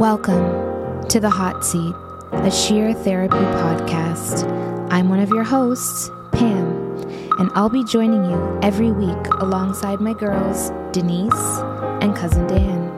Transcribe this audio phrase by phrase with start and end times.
[0.00, 1.94] Welcome to The Hot Seat,
[2.32, 4.50] a sheer therapy podcast.
[4.90, 6.96] I'm one of your hosts, Pam,
[7.38, 11.60] and I'll be joining you every week alongside my girls, Denise
[12.00, 12.88] and cousin Dan.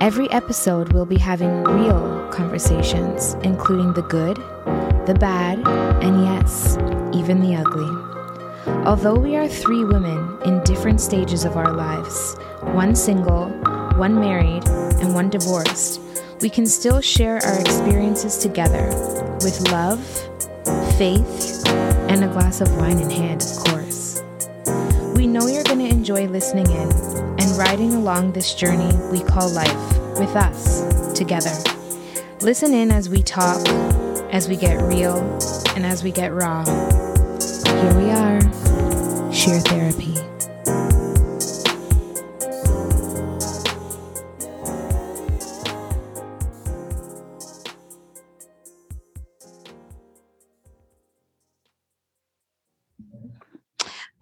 [0.00, 4.38] Every episode, we'll be having real conversations, including the good,
[5.06, 5.60] the bad,
[6.02, 6.76] and yes,
[7.16, 8.82] even the ugly.
[8.84, 12.34] Although we are three women in different stages of our lives,
[12.74, 13.50] one single,
[13.94, 14.66] one married,
[14.98, 16.00] and one divorced,
[16.44, 18.88] we can still share our experiences together
[19.40, 19.98] with love,
[20.98, 24.22] faith, and a glass of wine in hand, of course.
[25.16, 26.92] We know you're going to enjoy listening in
[27.40, 29.74] and riding along this journey we call life
[30.18, 31.56] with us together.
[32.42, 33.66] Listen in as we talk,
[34.30, 35.20] as we get real,
[35.74, 36.62] and as we get raw.
[36.66, 40.13] Here we are, sheer therapy.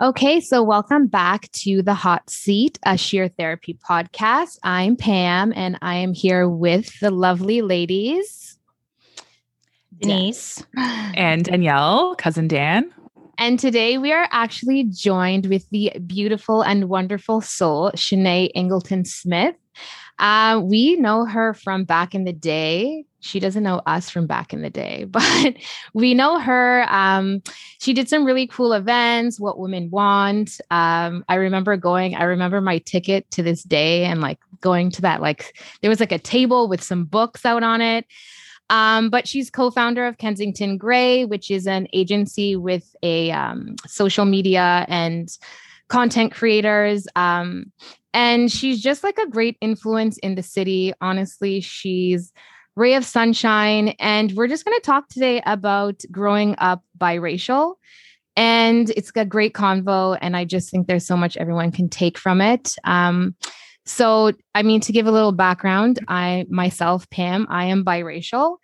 [0.03, 4.59] Okay, so welcome back to the Hot Seat, a sheer therapy podcast.
[4.65, 8.59] I'm Pam, and I am here with the lovely ladies
[10.01, 12.93] Denise and Danielle, cousin Dan.
[13.39, 19.55] And today we are actually joined with the beautiful and wonderful soul, Shannae Ingleton Smith.
[20.19, 24.53] Uh, we know her from back in the day she doesn't know us from back
[24.53, 25.55] in the day, but
[25.95, 26.85] we know her.
[26.89, 27.43] Um,
[27.81, 30.61] she did some really cool events, What Women Want.
[30.71, 35.03] Um, I remember going, I remember my ticket to this day and like going to
[35.03, 38.07] that, like, there was like a table with some books out on it.
[38.71, 44.25] Um, but she's co-founder of Kensington Grey, which is an agency with a um, social
[44.25, 45.29] media and
[45.89, 47.07] content creators.
[47.15, 47.71] Um,
[48.15, 50.93] and she's just like a great influence in the city.
[51.01, 52.33] Honestly, she's
[52.77, 53.89] ray of sunshine.
[53.99, 57.75] And we're just going to talk today about growing up biracial.
[58.37, 60.17] And it's a great convo.
[60.21, 62.75] And I just think there's so much everyone can take from it.
[62.85, 63.35] Um,
[63.85, 68.57] so, I mean, to give a little background, I myself, Pam, I am biracial.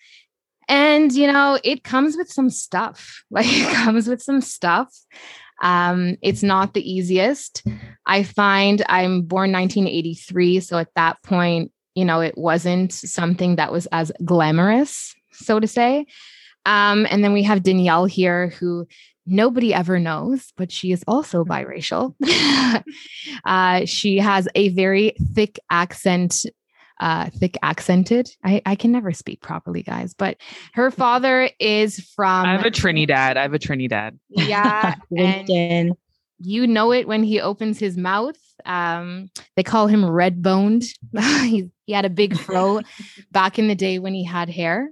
[0.68, 3.24] And, you know, it comes with some stuff.
[3.30, 4.88] Like, it comes with some stuff.
[5.62, 7.64] Um, it's not the easiest.
[8.06, 10.60] I find I'm born 1983.
[10.60, 15.66] So at that point, you know, it wasn't something that was as glamorous, so to
[15.66, 16.06] say.
[16.64, 18.86] Um, and then we have Danielle here, who
[19.28, 22.14] nobody ever knows, but she is also biracial.
[23.44, 26.44] uh, she has a very thick accent.
[27.00, 28.28] Uh, thick accented.
[28.44, 30.14] I, I can never speak properly, guys.
[30.14, 30.38] But
[30.74, 32.46] her father is from.
[32.46, 33.36] I have a Trinidad.
[33.36, 34.18] I have a Trinidad.
[34.28, 35.94] Yeah, and
[36.40, 38.36] you know it when he opens his mouth.
[38.64, 40.84] Um, they call him red boned.
[41.42, 42.80] he, he had a big fro
[43.30, 44.90] back in the day when he had hair.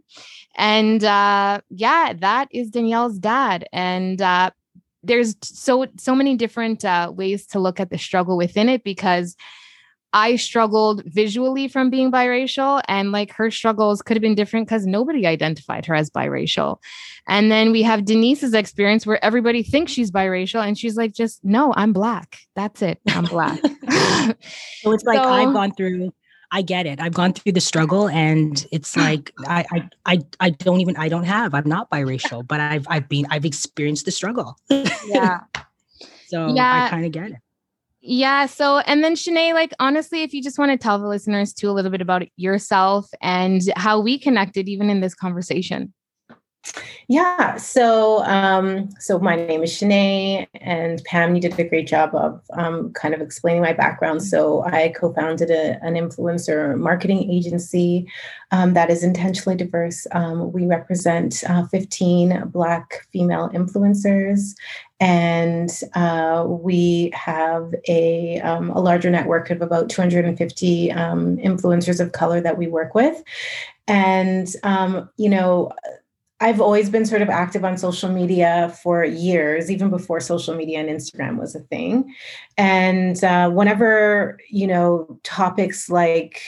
[0.56, 3.68] And uh, yeah, that is Danielle's dad.
[3.72, 4.50] And uh,
[5.02, 9.36] there's so so many different uh, ways to look at the struggle within it because
[10.16, 14.86] I struggled visually from being biracial, and like her struggles could have been different because
[14.86, 16.78] nobody identified her as biracial.
[17.28, 21.44] And then we have Denise's experience where everybody thinks she's biracial, and she's like, just
[21.44, 22.38] no, I'm black.
[22.54, 22.98] That's it.
[23.08, 23.60] I'm black.
[23.60, 26.14] so it's like so, I've gone through.
[26.50, 26.98] I get it.
[26.98, 30.96] I've gone through the struggle, and it's like I, I, I, I don't even.
[30.96, 31.52] I don't have.
[31.52, 33.26] I'm not biracial, but I've, I've been.
[33.28, 34.56] I've experienced the struggle.
[34.70, 35.40] Yeah.
[36.28, 36.86] so yeah.
[36.86, 37.36] I kind of get it.
[38.08, 38.46] Yeah.
[38.46, 41.68] So, and then Shannae, like, honestly, if you just want to tell the listeners too
[41.68, 45.92] a little bit about yourself and how we connected even in this conversation.
[47.08, 47.56] Yeah.
[47.56, 52.42] So, um, so my name is Shannae, and Pam, you did a great job of
[52.54, 54.22] um, kind of explaining my background.
[54.22, 58.10] So, I co-founded a, an influencer marketing agency
[58.50, 60.06] um, that is intentionally diverse.
[60.12, 64.56] Um, we represent uh, 15 Black female influencers,
[64.98, 72.12] and uh, we have a, um, a larger network of about 250 um, influencers of
[72.12, 73.22] color that we work with.
[73.86, 75.70] And, um, you know,
[76.40, 80.80] I've always been sort of active on social media for years, even before social media
[80.80, 82.14] and Instagram was a thing.
[82.58, 86.42] And uh, whenever, you know, topics like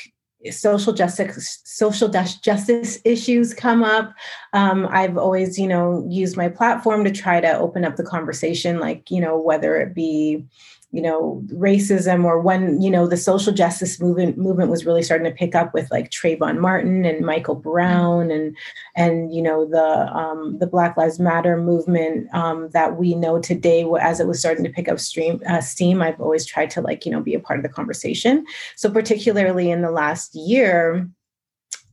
[0.50, 4.14] social justice social justice issues come up
[4.52, 8.78] um, i've always you know used my platform to try to open up the conversation
[8.78, 10.44] like you know whether it be
[10.90, 15.30] you know racism or when you know the social justice movement movement was really starting
[15.30, 18.56] to pick up with like Trayvon Martin and Michael Brown and
[18.96, 23.86] and you know the um, the Black Lives Matter movement um, that we know today
[24.00, 27.04] as it was starting to pick up stream uh, steam I've always tried to like
[27.04, 28.46] you know be a part of the conversation.
[28.76, 31.08] So particularly in the last year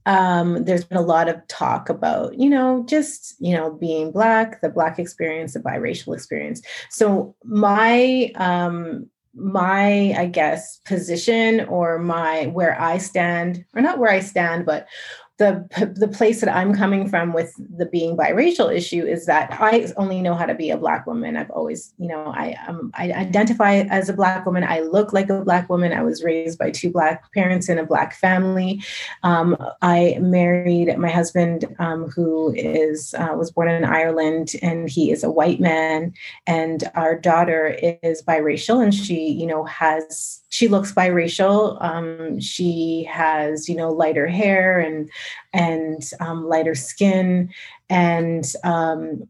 [0.06, 4.62] um, there's been a lot of talk about, you know, just, you know, being Black,
[4.62, 6.62] the Black experience, the biracial experience.
[6.90, 14.12] So my, um, my, I guess, position or my, where I stand, or not where
[14.12, 14.88] I stand, but
[15.38, 15.68] the
[15.98, 20.22] the place that I'm coming from with the being biracial issue is that I only
[20.22, 21.36] know how to be a black woman.
[21.36, 24.64] I've always, you know, I um, I identify as a black woman.
[24.64, 25.92] I look like a black woman.
[25.92, 28.82] I was raised by two black parents in a black family.
[29.24, 35.12] Um, I married my husband, um, who is uh, was born in Ireland, and he
[35.12, 36.14] is a white man.
[36.48, 41.78] And our daughter is biracial, and she, you know, has she looks biracial.
[41.84, 45.12] Um, she has, you know, lighter hair and
[45.52, 47.54] and um, lighter skin.
[47.90, 49.28] And um,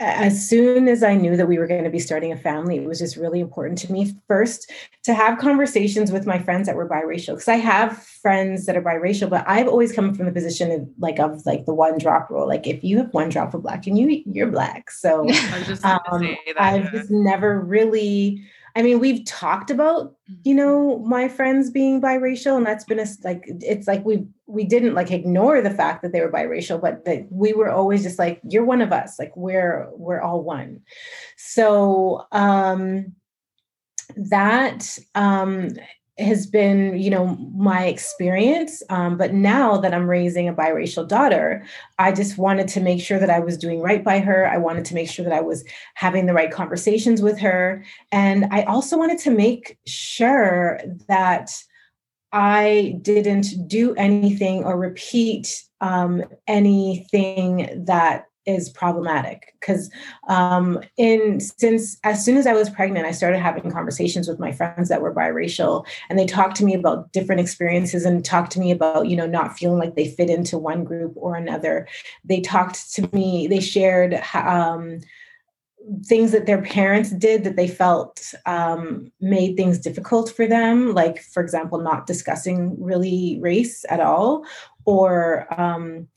[0.00, 2.88] as soon as I knew that we were going to be starting a family, it
[2.88, 4.68] was just really important to me first
[5.04, 7.34] to have conversations with my friends that were biracial.
[7.34, 10.88] Because I have friends that are biracial, but I've always come from the position of
[10.98, 12.48] like of like the one drop rule.
[12.48, 14.90] Like if you have one drop of black and you you're black.
[14.90, 15.20] So
[15.84, 18.44] um, I've just never really
[18.76, 20.56] I mean, we've talked about, you mm-hmm.
[20.56, 24.94] know, my friends being biracial, and that's been a like it's like we we didn't
[24.94, 28.40] like ignore the fact that they were biracial, but that we were always just like,
[28.48, 30.80] you're one of us, like we're we're all one.
[31.36, 33.12] So um
[34.16, 35.70] that um
[36.18, 38.82] has been you know my experience.
[38.88, 41.64] Um, but now that i'm raising a biracial daughter
[41.98, 44.46] i just wanted to make sure that i was doing right by her.
[44.48, 45.64] I wanted to make sure that i was
[45.94, 47.84] having the right conversations with her.
[48.12, 51.50] And i also wanted to make sure that
[52.32, 59.90] i didn't do anything or repeat um, anything that is problematic because
[60.28, 64.52] um, in since as soon as I was pregnant, I started having conversations with my
[64.52, 68.60] friends that were biracial, and they talked to me about different experiences and talked to
[68.60, 71.88] me about you know not feeling like they fit into one group or another.
[72.24, 73.46] They talked to me.
[73.46, 74.14] They shared.
[74.34, 75.00] Um,
[76.06, 81.20] things that their parents did that they felt um, made things difficult for them like
[81.20, 84.46] for example not discussing really race at all
[84.86, 86.08] or um,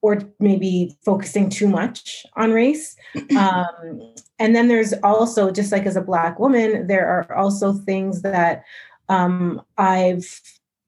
[0.00, 2.96] or maybe focusing too much on race.
[3.36, 8.22] Um, and then there's also, just like as a Black woman, there are also things
[8.22, 8.64] that
[9.08, 10.40] um, I've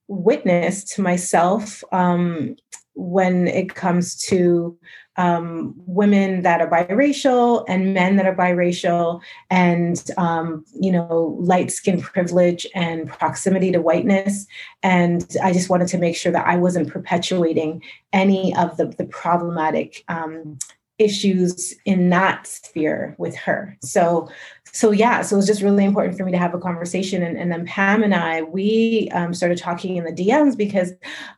[0.08, 2.56] witnessed myself um,
[2.94, 4.78] when it comes to
[5.20, 9.20] um, women that are biracial and men that are biracial
[9.50, 14.46] and um, you know light skin privilege and proximity to whiteness.
[14.82, 17.82] And i just wanted to make sure that i wasn't perpetuating
[18.14, 20.58] any of the, the problematic um,
[20.98, 23.76] issues in that sphere with her.
[23.82, 24.28] So
[24.72, 27.22] so yeah so it was just really important for me to have a conversation.
[27.22, 30.92] And, and then pam and i we um, started talking in the dms because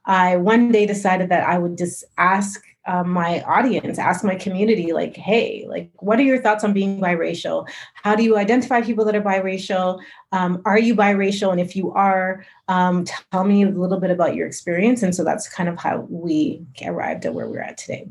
[0.05, 4.93] i one day decided that i would just ask um, my audience, ask my community,
[4.93, 7.69] like, hey, like, what are your thoughts on being biracial?
[7.95, 10.01] How do you identify people that are biracial?
[10.33, 11.53] Um, are you biracial?
[11.53, 15.03] And if you are, um, tell me a little bit about your experience.
[15.03, 18.09] And so that's kind of how we arrived at where we're at today.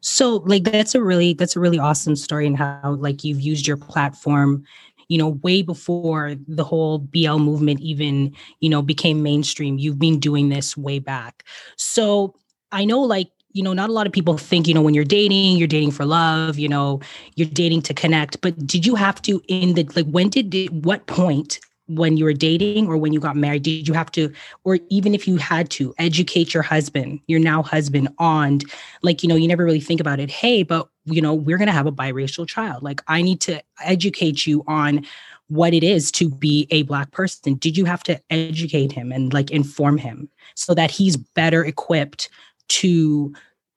[0.00, 3.66] So, like, that's a really that's a really awesome story, and how like you've used
[3.66, 4.64] your platform
[5.08, 10.20] you know way before the whole bl movement even you know became mainstream you've been
[10.20, 11.44] doing this way back
[11.76, 12.34] so
[12.70, 15.04] i know like you know, not a lot of people think, you know, when you're
[15.04, 17.00] dating, you're dating for love, you know,
[17.34, 18.40] you're dating to connect.
[18.40, 22.32] But did you have to, in the, like, when did, what point when you were
[22.32, 25.68] dating or when you got married, did you have to, or even if you had
[25.70, 28.60] to, educate your husband, your now husband, on,
[29.02, 30.30] like, you know, you never really think about it.
[30.30, 32.84] Hey, but, you know, we're to have a biracial child.
[32.84, 35.04] Like, I need to educate you on
[35.48, 37.54] what it is to be a Black person.
[37.54, 42.28] Did you have to educate him and, like, inform him so that he's better equipped
[42.70, 43.32] to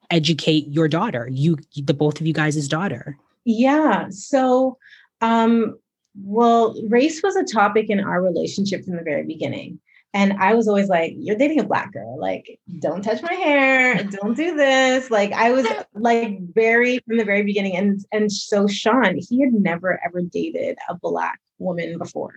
[0.10, 3.18] educate your daughter you the both of you guys' daughter.
[3.46, 4.78] Yeah so
[5.22, 5.78] um
[6.24, 9.80] well race was a topic in our relationship from the very beginning
[10.14, 12.20] and I was always like, you're dating a black girl.
[12.20, 14.04] Like, don't touch my hair.
[14.04, 15.10] Don't do this.
[15.10, 15.66] Like, I was
[15.96, 17.76] like very from the very beginning.
[17.76, 22.34] And and so Sean, he had never ever dated a black woman before.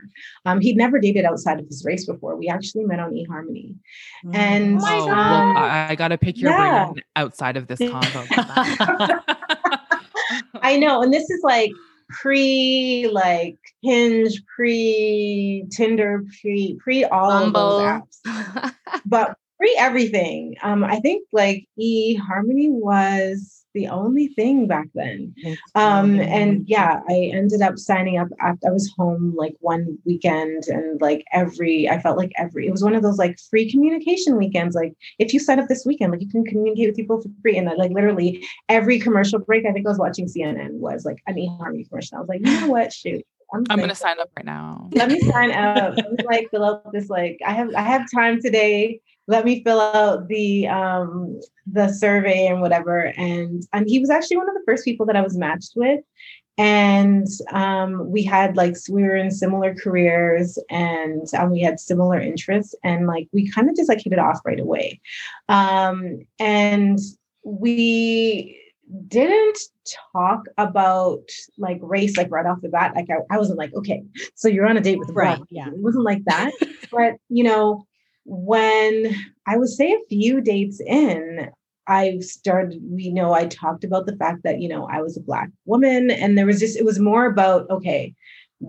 [0.46, 2.36] Um, he'd never dated outside of his race before.
[2.36, 3.74] We actually met on eHarmony.
[4.32, 6.86] And oh, um, well, I, I, gotta pick your yeah.
[6.86, 8.24] brain outside of this combo.
[10.62, 11.72] I know, and this is like
[12.08, 17.80] pre like Hinge, pre Tinder, pre pre all Bumble.
[17.80, 18.74] of those apps,
[19.06, 20.56] but pre everything.
[20.62, 25.34] Um, I think like E Harmony was the only thing back then.
[25.74, 30.64] Um, and yeah, I ended up signing up after I was home like one weekend
[30.68, 34.36] and like every, I felt like every, it was one of those like free communication
[34.38, 34.74] weekends.
[34.74, 37.58] Like if you sign up this weekend, like you can communicate with people for free.
[37.58, 41.34] And like literally every commercial break, I think I was watching CNN was like an
[41.34, 42.16] eHarmony commercial.
[42.16, 42.94] I was like, you know what?
[42.94, 43.26] Shoot.
[43.54, 44.88] I'm, I'm gonna sign up right now.
[44.92, 45.96] Let me sign up.
[45.96, 49.62] Let me like fill out this like I have I have time today let me
[49.62, 53.12] fill out the um, the survey and whatever.
[53.16, 56.00] And and he was actually one of the first people that I was matched with.
[56.58, 62.18] And um, we had like we were in similar careers and um, we had similar
[62.18, 65.00] interests and like we kind of just like hit it off right away.
[65.50, 66.98] Um, and
[67.44, 68.58] we
[69.08, 69.58] didn't
[70.12, 71.28] talk about
[71.58, 72.94] like race like right off the bat.
[72.94, 74.02] Like I, I wasn't like, okay,
[74.34, 75.40] so you're on a date with a right.
[75.50, 75.68] Yeah.
[75.68, 76.52] It wasn't like that.
[76.90, 77.85] but you know,
[78.26, 79.14] when
[79.46, 81.50] I would say a few dates in,
[81.86, 85.20] I started, you know, I talked about the fact that, you know, I was a
[85.20, 86.10] Black woman.
[86.10, 88.12] And there was just, it was more about, okay,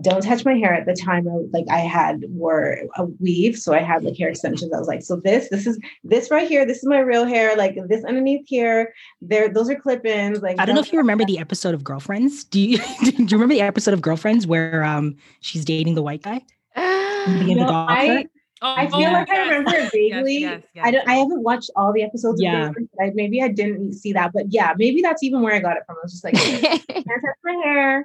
[0.02, 1.26] don't touch my hair at the time.
[1.26, 3.58] I, like I had wore a weave.
[3.58, 4.72] So I had like hair extensions.
[4.72, 6.64] I was like, so this, this is this right here.
[6.64, 7.56] This is my real hair.
[7.56, 10.42] Like this underneath here, there, those are clip-ins.
[10.42, 12.44] Like I don't know if you remember the episode of Girlfriends.
[12.44, 16.22] Do you do you remember the episode of Girlfriends where um she's dating the white
[16.22, 16.44] guy?
[16.76, 18.26] no, I,
[18.60, 19.36] Oh, I feel like yes.
[19.36, 20.38] I remember it vaguely.
[20.38, 21.08] Yes, yes, I don't.
[21.08, 22.40] I haven't watched all the episodes.
[22.40, 22.72] Yeah.
[23.00, 25.84] I, maybe I didn't see that, but yeah, maybe that's even where I got it
[25.86, 25.96] from.
[25.96, 27.04] I was just like, "Can't touch
[27.44, 28.04] my hair."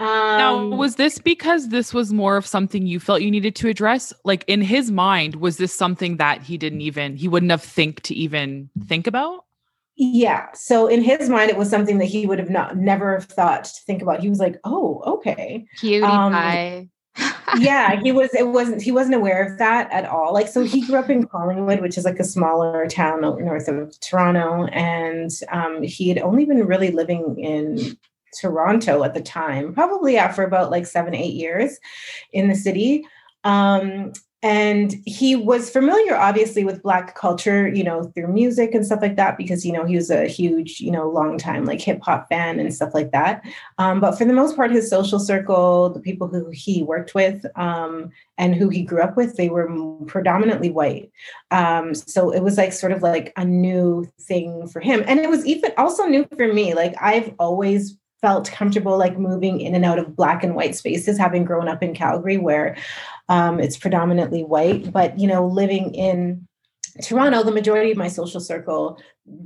[0.00, 3.68] Um, now, was this because this was more of something you felt you needed to
[3.68, 4.12] address?
[4.24, 8.02] Like in his mind, was this something that he didn't even he wouldn't have think
[8.02, 9.44] to even think about?
[9.96, 10.48] Yeah.
[10.54, 13.80] So in his mind, it was something that he would have not never thought to
[13.86, 14.20] think about.
[14.20, 16.88] He was like, "Oh, okay." Cutie um, pie
[17.58, 18.32] yeah, he was.
[18.34, 18.82] It wasn't.
[18.82, 20.32] He wasn't aware of that at all.
[20.32, 23.98] Like, so he grew up in Collingwood, which is like a smaller town north of
[24.00, 27.96] Toronto, and um, he had only been really living in
[28.40, 31.78] Toronto at the time, probably after about like seven, eight years
[32.32, 33.06] in the city.
[33.44, 39.00] Um, and he was familiar obviously with black culture you know through music and stuff
[39.02, 42.00] like that because you know he was a huge you know long time like hip
[42.02, 43.44] hop fan and stuff like that.
[43.78, 47.44] Um, but for the most part his social circle the people who he worked with
[47.56, 49.68] um, and who he grew up with they were
[50.06, 51.10] predominantly white.
[51.50, 55.02] Um, so it was like sort of like a new thing for him.
[55.06, 56.74] And it was even also new for me.
[56.74, 61.16] Like i've always felt comfortable like moving in and out of black and white spaces
[61.16, 62.76] having grown up in calgary where
[63.28, 66.46] um, it's predominantly white but you know living in
[67.02, 68.98] toronto the majority of my social circle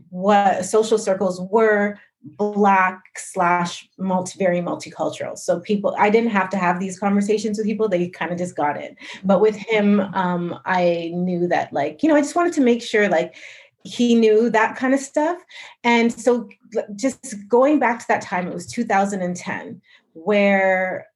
[0.08, 6.56] what social circles were black slash multi very multicultural so people i didn't have to
[6.56, 10.58] have these conversations with people they kind of just got it but with him um
[10.64, 13.34] i knew that like you know i just wanted to make sure like
[13.84, 15.42] he knew that kind of stuff.
[15.84, 16.48] And so
[16.94, 19.80] just going back to that time, it was 2010,
[20.14, 21.06] where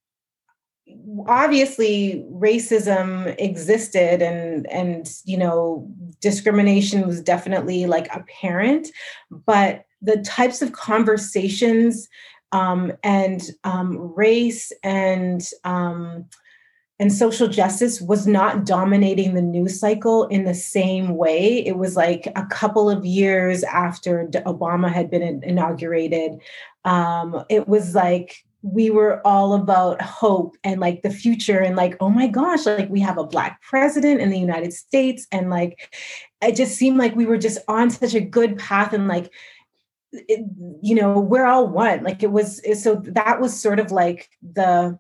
[1.27, 5.89] obviously racism existed and and you know
[6.21, 8.89] discrimination was definitely like apparent
[9.31, 12.09] but the types of conversations
[12.53, 16.27] um, and um, race and um,
[16.99, 21.67] and social justice was not dominating the news cycle in the same way.
[21.67, 26.41] It was like a couple of years after Obama had been inaugurated.
[26.87, 31.97] Um, it was like we were all about hope and like the future and like
[32.01, 35.95] oh my gosh like we have a black president in the united states and like
[36.43, 39.31] it just seemed like we were just on such a good path and like
[40.13, 40.41] it,
[40.83, 44.99] you know we're all one like it was so that was sort of like the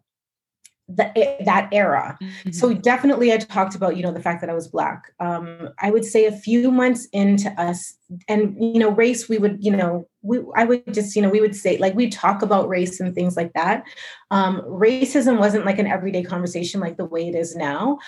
[0.88, 2.16] the, that era.
[2.22, 2.52] Mm-hmm.
[2.52, 5.12] So definitely I talked about, you know, the fact that I was black.
[5.18, 7.96] Um, I would say a few months into us
[8.28, 11.40] and, you know, race, we would, you know, we, I would just, you know, we
[11.40, 13.84] would say like we talk about race and things like that.
[14.32, 17.98] Um, racism wasn't like an everyday conversation like the way it is now.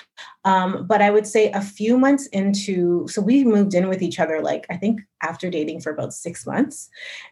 [0.44, 4.18] Um, but I would say a few months into, so we moved in with each
[4.18, 6.88] other, like I think after dating for about six months.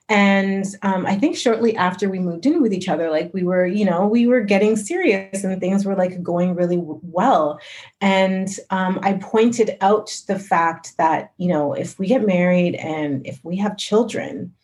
[0.08, 3.66] And um, I think shortly after we moved in with each other, like we were,
[3.66, 7.58] you know, we were getting serious and things were like going really well.
[8.00, 13.26] And um, I pointed out the fact that, you know, if we get married and
[13.26, 14.54] if we have children,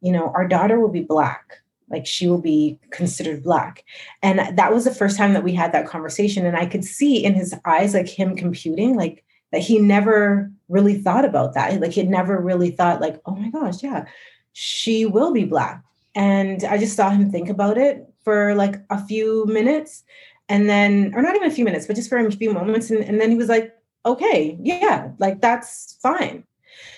[0.00, 1.62] you know, our daughter will be black.
[1.88, 3.84] Like she will be considered black.
[4.22, 6.44] And that was the first time that we had that conversation.
[6.44, 10.98] And I could see in his eyes, like him computing, like that he never really
[10.98, 11.80] thought about that.
[11.80, 14.06] Like he never really thought, like, oh my gosh, yeah,
[14.52, 15.82] she will be black.
[16.16, 20.02] And I just saw him think about it for like a few minutes.
[20.48, 22.90] And then, or not even a few minutes, but just for a few moments.
[22.90, 23.72] And, and then he was like,
[24.04, 26.44] okay, yeah, like that's fine.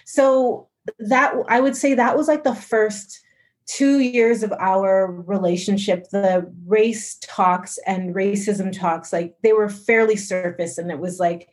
[0.04, 0.68] So
[0.99, 3.20] that I would say that was like the first
[3.66, 10.16] two years of our relationship, the race talks and racism talks, like they were fairly
[10.16, 10.78] surface.
[10.78, 11.50] And it was like,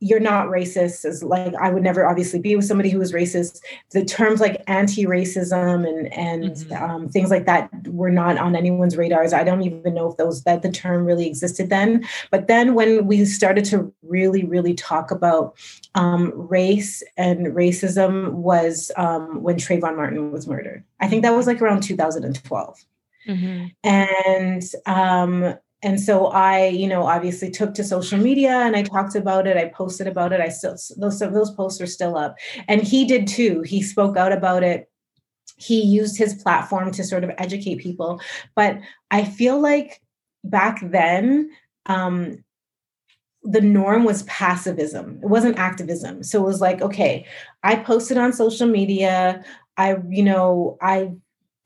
[0.00, 3.60] you're not racist is like i would never obviously be with somebody who was racist.
[3.90, 6.84] The terms like anti-racism and and mm-hmm.
[6.84, 9.32] um, things like that were not on anyone's radars.
[9.32, 12.06] I don't even know if those that the term really existed then.
[12.30, 15.56] But then when we started to really really talk about
[15.94, 20.84] um, race and racism was um, when trayvon martin was murdered.
[21.00, 22.84] I think that was like around 2012
[23.28, 23.66] mm-hmm.
[23.82, 25.56] and um,
[25.86, 29.56] and so i you know obviously took to social media and i talked about it
[29.56, 32.36] i posted about it i still those those posts are still up.
[32.68, 34.90] And he did too he spoke out about it.
[35.56, 38.20] He used his platform to sort of educate people.
[38.54, 40.02] But i feel like
[40.44, 41.50] back then
[41.86, 42.44] um
[43.48, 45.22] the norm was passivism.
[45.22, 46.24] It wasn't activism.
[46.24, 47.26] So it was like okay
[47.62, 49.44] i posted on social media
[49.76, 51.12] i you know i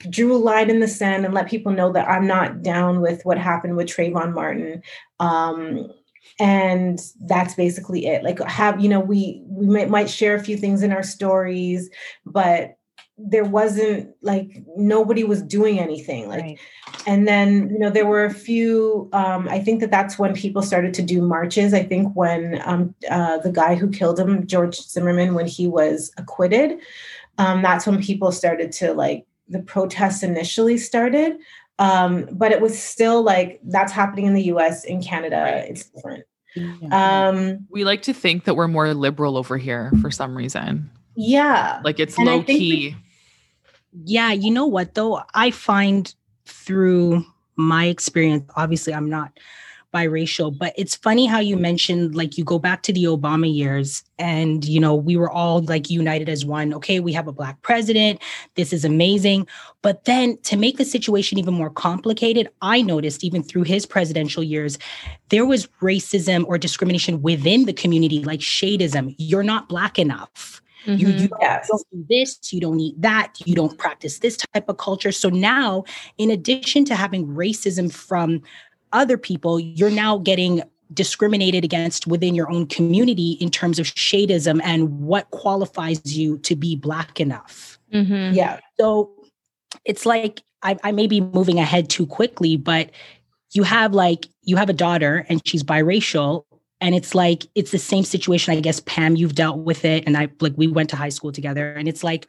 [0.09, 3.23] drew a line in the sand and let people know that I'm not down with
[3.25, 4.83] what happened with Trayvon Martin.
[5.19, 5.93] Um,
[6.39, 8.23] and that's basically it.
[8.23, 11.91] Like have, you know, we we might, might share a few things in our stories,
[12.25, 12.79] but
[13.23, 16.59] there wasn't like nobody was doing anything like right.
[17.07, 20.63] and then you know there were a few um i think that that's when people
[20.63, 24.81] started to do marches i think when um uh the guy who killed him george
[24.81, 26.79] zimmerman when he was acquitted
[27.37, 31.37] um that's when people started to like the protests initially started.
[31.79, 36.25] Um, but it was still like that's happening in the US, in Canada, it's different.
[36.91, 40.91] Um, we like to think that we're more liberal over here for some reason.
[41.15, 41.81] Yeah.
[41.85, 42.97] Like it's and low key.
[44.05, 45.23] yeah, you know what though?
[45.35, 46.13] I find
[46.47, 47.25] through
[47.57, 49.33] my experience, obviously I'm not
[49.93, 50.57] biracial.
[50.57, 54.65] But it's funny how you mentioned like you go back to the Obama years and
[54.65, 56.75] you know we were all like united as one.
[56.75, 58.21] Okay, we have a black president.
[58.55, 59.47] This is amazing.
[59.83, 64.43] But then to make the situation even more complicated, I noticed even through his presidential
[64.43, 64.79] years,
[65.31, 69.15] there was racism or discrimination within the community, like shadeism.
[69.19, 70.61] You're not black enough.
[70.87, 70.99] Mm-hmm.
[70.99, 71.69] You, you yes.
[71.69, 75.13] don't do this, you don't eat that, you don't practice this type of culture.
[75.13, 75.85] So now,
[76.17, 78.43] in addition to having racism from
[78.93, 84.61] other people, you're now getting discriminated against within your own community in terms of shadeism
[84.65, 87.79] and what qualifies you to be black enough.
[87.93, 88.35] Mm-hmm.
[88.35, 88.59] Yeah.
[88.79, 89.11] So
[89.85, 92.91] it's like I, I may be moving ahead too quickly, but
[93.53, 96.45] you have like you have a daughter and she's biracial
[96.81, 100.17] and it's like it's the same situation i guess pam you've dealt with it and
[100.17, 102.27] i like we went to high school together and it's like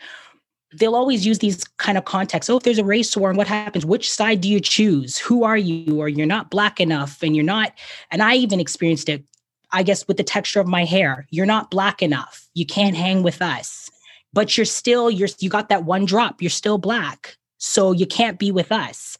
[0.73, 2.49] they'll always use these kind of contexts.
[2.49, 5.17] Oh, if there's a race war and what happens, which side do you choose?
[5.17, 5.99] Who are you?
[5.99, 7.73] Or you're not black enough and you're not.
[8.09, 9.23] And I even experienced it,
[9.71, 11.27] I guess, with the texture of my hair.
[11.29, 12.47] You're not black enough.
[12.53, 13.89] You can't hang with us.
[14.33, 16.41] But you're still, you're you got that one drop.
[16.41, 17.35] You're still black.
[17.57, 19.17] So you can't be with us.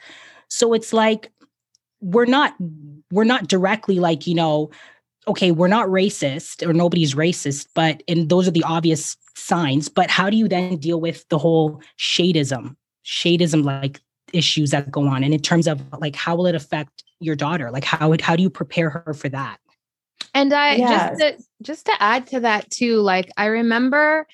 [0.47, 1.31] So it's like
[1.99, 2.55] we're not,
[3.11, 4.71] we're not directly like, you know,
[5.27, 9.89] okay, we're not racist or nobody's racist, but and those are the obvious signs.
[9.89, 14.01] But how do you then deal with the whole shadeism, shadeism like
[14.33, 15.23] issues that go on?
[15.23, 17.71] And in terms of like how will it affect your daughter?
[17.71, 19.59] Like how how do you prepare her for that?
[20.33, 21.19] And I yes.
[21.19, 24.27] just to, just to add to that too, like I remember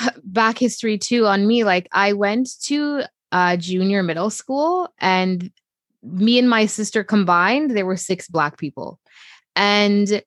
[0.24, 1.64] back history too on me.
[1.64, 5.50] Like I went to uh, junior middle school and
[6.02, 9.00] me and my sister combined, there were six black people.
[9.56, 10.22] And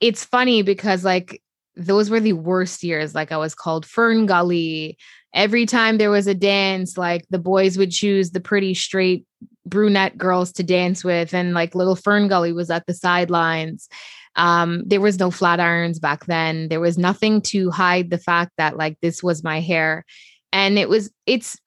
[0.00, 1.42] it's funny because like
[1.76, 3.14] those were the worst years.
[3.14, 4.98] Like I was called Fern Gully.
[5.34, 9.24] Every time there was a dance, like the boys would choose the pretty straight
[9.66, 13.88] brunette girls to dance with, and like little Fern Gully was at the sidelines.
[14.36, 16.68] Um, there was no flat irons back then.
[16.68, 20.04] There was nothing to hide the fact that like this was my hair.
[20.52, 21.58] And it was, it's,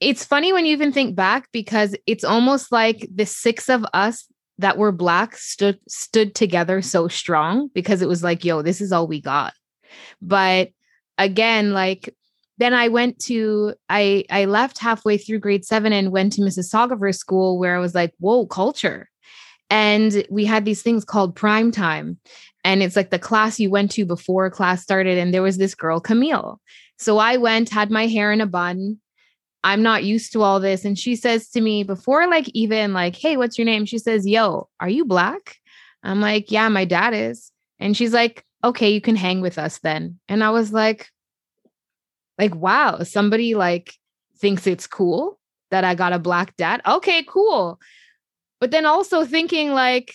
[0.00, 4.26] it's funny when you even think back because it's almost like the six of us
[4.60, 8.92] that were black stood stood together so strong because it was like yo this is
[8.92, 9.52] all we got.
[10.22, 10.70] But
[11.18, 12.14] again like
[12.58, 17.14] then i went to i i left halfway through grade 7 and went to mississauga
[17.14, 19.08] school where i was like whoa culture.
[19.72, 22.18] And we had these things called prime time.
[22.64, 25.16] And it's like the class you went to before class started.
[25.16, 26.60] And there was this girl camille.
[26.98, 28.99] So i went had my hair in a bun
[29.62, 30.84] I'm not used to all this.
[30.84, 33.84] And she says to me before, like, even like, hey, what's your name?
[33.84, 35.56] She says, yo, are you black?
[36.02, 37.52] I'm like, yeah, my dad is.
[37.78, 40.18] And she's like, okay, you can hang with us then.
[40.28, 41.10] And I was like,
[42.38, 43.94] like, wow, somebody like
[44.38, 45.38] thinks it's cool
[45.70, 46.80] that I got a black dad.
[46.86, 47.78] Okay, cool.
[48.60, 50.14] But then also thinking like,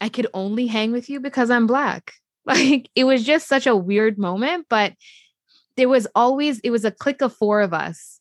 [0.00, 2.12] I could only hang with you because I'm black.
[2.48, 4.68] Like it was just such a weird moment.
[4.70, 4.94] But
[5.76, 8.20] there was always it was a clique of four of us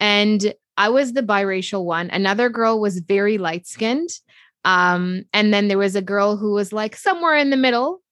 [0.00, 2.10] and i was the biracial one.
[2.10, 4.10] Another girl was very light skinned
[4.64, 8.02] um, and then there was a girl who was like somewhere in the middle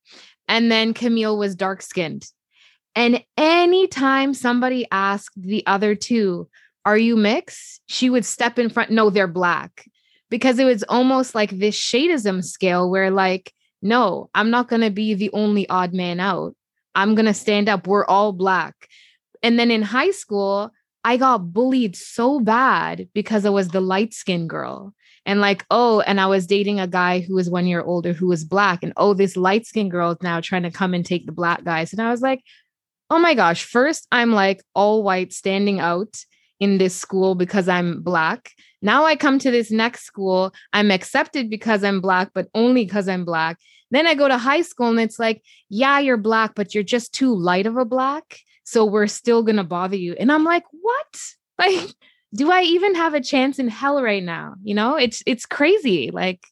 [0.49, 2.25] and then camille was dark skinned
[2.95, 6.49] and anytime somebody asked the other two
[6.85, 7.83] are you mixed?
[7.87, 9.85] she would step in front no they're black.
[10.29, 14.91] Because it was almost like this shadeism scale where like no i'm not going to
[14.91, 16.55] be the only odd man out.
[16.97, 17.87] I'm going to stand up.
[17.87, 18.75] We're all black.
[19.43, 20.71] And then in high school,
[21.07, 24.93] I got bullied so bad because I was the light skinned girl.
[25.25, 28.27] And like, oh, and I was dating a guy who was one year older who
[28.27, 28.83] was black.
[28.83, 31.63] And oh, this light skinned girl is now trying to come and take the black
[31.63, 31.93] guys.
[31.93, 32.43] And I was like,
[33.09, 36.17] oh my gosh, first I'm like all white standing out
[36.59, 38.51] in this school because I'm black.
[38.83, 43.09] Now I come to this next school, I'm accepted because I'm black, but only because
[43.09, 43.59] I'm black.
[43.93, 47.15] Then I go to high school and it's like, yeah, you're black, but you're just
[47.15, 48.41] too light of a black.
[48.67, 50.15] So we're still going to bother you.
[50.19, 51.21] And I'm like, what?
[51.59, 51.89] Like,
[52.35, 54.57] do I even have a chance in hell right now?
[54.63, 56.11] You know, it's it's crazy.
[56.11, 56.45] Like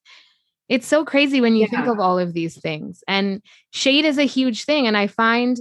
[0.71, 1.83] it's so crazy when you yeah.
[1.83, 3.05] think of all of these things.
[3.07, 4.87] And shade is a huge thing.
[4.87, 5.59] And I find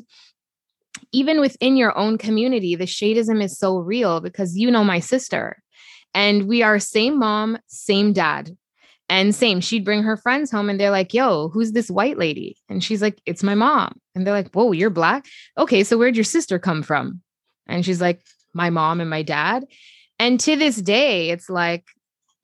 [1.12, 5.62] even within your own community, the shadeism is so real because you know my sister
[6.14, 8.56] and we are same mom, same dad.
[9.10, 12.58] And same, she'd bring her friends home and they're like, yo, who's this white lady?
[12.70, 14.00] And she's like, it's my mom.
[14.16, 15.26] And they're like, whoa, you're black?
[15.58, 17.22] Okay, so where'd your sister come from?
[17.68, 18.22] And she's like,
[18.54, 19.66] my mom and my dad.
[20.20, 21.86] And to this day, it's like,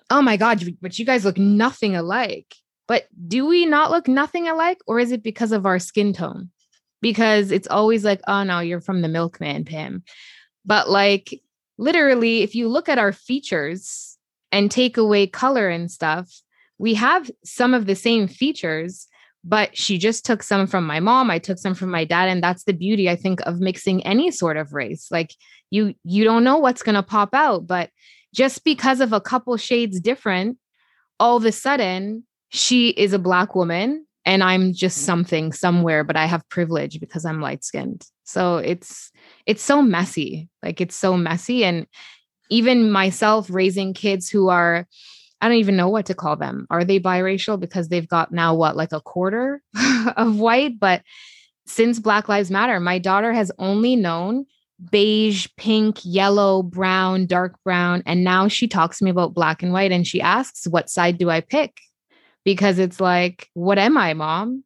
[0.10, 2.54] oh my God, but you guys look nothing alike.
[2.88, 4.80] But do we not look nothing alike?
[4.88, 6.50] Or is it because of our skin tone?
[7.02, 10.04] Because it's always like, oh no, you're from the milkman, Pam.
[10.65, 11.41] But like,
[11.78, 14.17] literally, if you look at our features
[14.52, 16.41] and take away color and stuff,
[16.80, 19.08] we have some of the same features
[19.46, 22.42] but she just took some from my mom i took some from my dad and
[22.44, 25.08] that's the beauty i think of mixing any sort of race.
[25.12, 25.34] Like
[25.70, 27.89] you you don't know what's going to pop out but
[28.34, 30.58] just because of a couple shades different
[31.20, 35.06] all of a sudden she is a black woman and i'm just mm.
[35.06, 39.12] something somewhere but i have privilege because i'm light skinned so it's
[39.46, 41.86] it's so messy like it's so messy and
[42.50, 44.88] even myself raising kids who are
[45.41, 46.67] I don't even know what to call them.
[46.69, 49.62] Are they biracial because they've got now what, like a quarter
[50.17, 50.80] of white?
[50.80, 51.04] But
[51.65, 54.45] since Black Lives Matter, my daughter has only known
[54.91, 58.02] beige, pink, yellow, brown, dark brown.
[58.06, 61.17] And now she talks to me about black and white and she asks, What side
[61.17, 61.78] do I pick?
[62.43, 64.63] Because it's like, What am I, mom?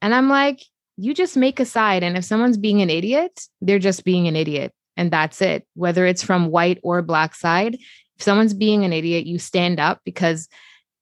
[0.00, 0.62] And I'm like,
[0.96, 2.02] You just make a side.
[2.02, 4.72] And if someone's being an idiot, they're just being an idiot.
[4.96, 5.66] And that's it.
[5.74, 7.76] Whether it's from white or black side,
[8.16, 10.48] if someone's being an idiot, you stand up because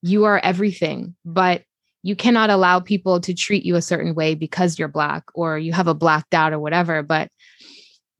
[0.01, 1.15] you are everything.
[1.23, 1.63] But
[2.03, 5.73] you cannot allow people to treat you a certain way because you're black or you
[5.73, 7.01] have a black dad or whatever.
[7.01, 7.31] But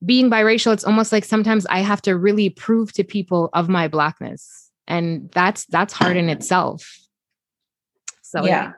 [0.04, 3.88] being biracial, it's almost like sometimes I have to really prove to people of my
[3.88, 4.72] blackness.
[4.88, 6.98] And that's that's hard in itself.
[8.24, 8.74] So yeah.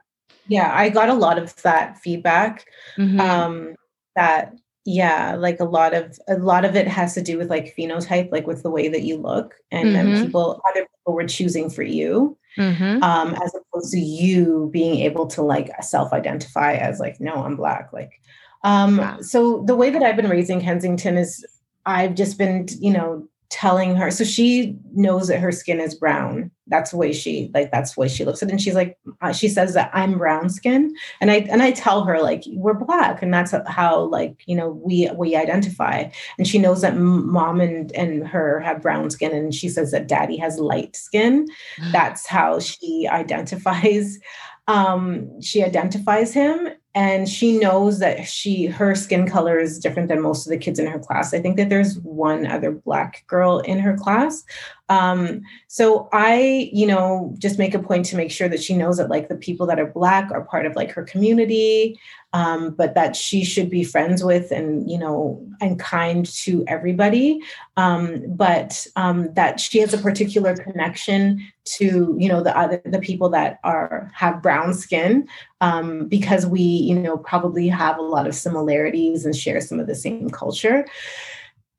[0.50, 2.66] Yeah, I got a lot of that feedback.
[2.98, 3.20] Mm-hmm.
[3.20, 3.76] Um
[4.16, 4.54] that
[4.88, 8.32] yeah like a lot of a lot of it has to do with like phenotype
[8.32, 10.12] like with the way that you look and mm-hmm.
[10.12, 13.04] then people other people were choosing for you mm-hmm.
[13.04, 17.92] um as opposed to you being able to like self-identify as like no i'm black
[17.92, 18.22] like
[18.64, 19.20] um wow.
[19.20, 21.46] so the way that i've been raising kensington is
[21.86, 26.52] i've just been you know telling her so she knows that her skin is brown.
[26.68, 28.52] That's the way she like that's the way she looks at it.
[28.52, 30.94] And she's like uh, she says that i'm brown skin.
[31.22, 34.70] And i and i tell her like we're black and that's how like you know
[34.70, 36.10] we we identify.
[36.38, 40.08] And she knows that mom and and her have brown skin and she says that
[40.08, 41.48] daddy has light skin.
[41.92, 44.20] That's how she identifies
[44.68, 50.20] um she identifies him and she knows that she her skin color is different than
[50.20, 51.32] most of the kids in her class.
[51.32, 54.44] I think that there's one other black girl in her class.
[54.90, 58.98] Um, so i you know just make a point to make sure that she knows
[58.98, 62.00] that like the people that are black are part of like her community
[62.34, 67.42] um, but that she should be friends with and you know and kind to everybody.
[67.78, 73.00] Um, but um, that she has a particular connection to you know the other the
[73.00, 75.28] people that are have brown skin
[75.62, 79.88] um, because we you know probably have a lot of similarities and share some of
[79.88, 80.86] the same culture.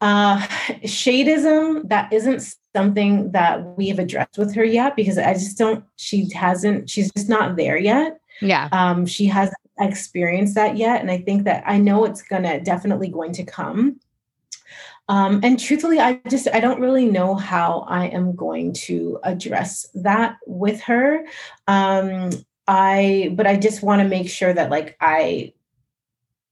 [0.01, 0.39] Uh,
[0.85, 5.83] shadeism that isn't something that we have addressed with her yet because i just don't
[5.97, 8.21] she hasn't she's just not there yet.
[8.41, 8.69] Yeah.
[8.71, 13.09] Um, she hasn't experienced that yet and i think that i know it's gonna definitely
[13.09, 13.99] going to come.
[15.09, 19.89] Um, and truthfully i just i don't really know how i am going to address
[19.95, 21.25] that with her.
[21.67, 22.31] Um,
[22.69, 25.53] i but i just want to make sure that like i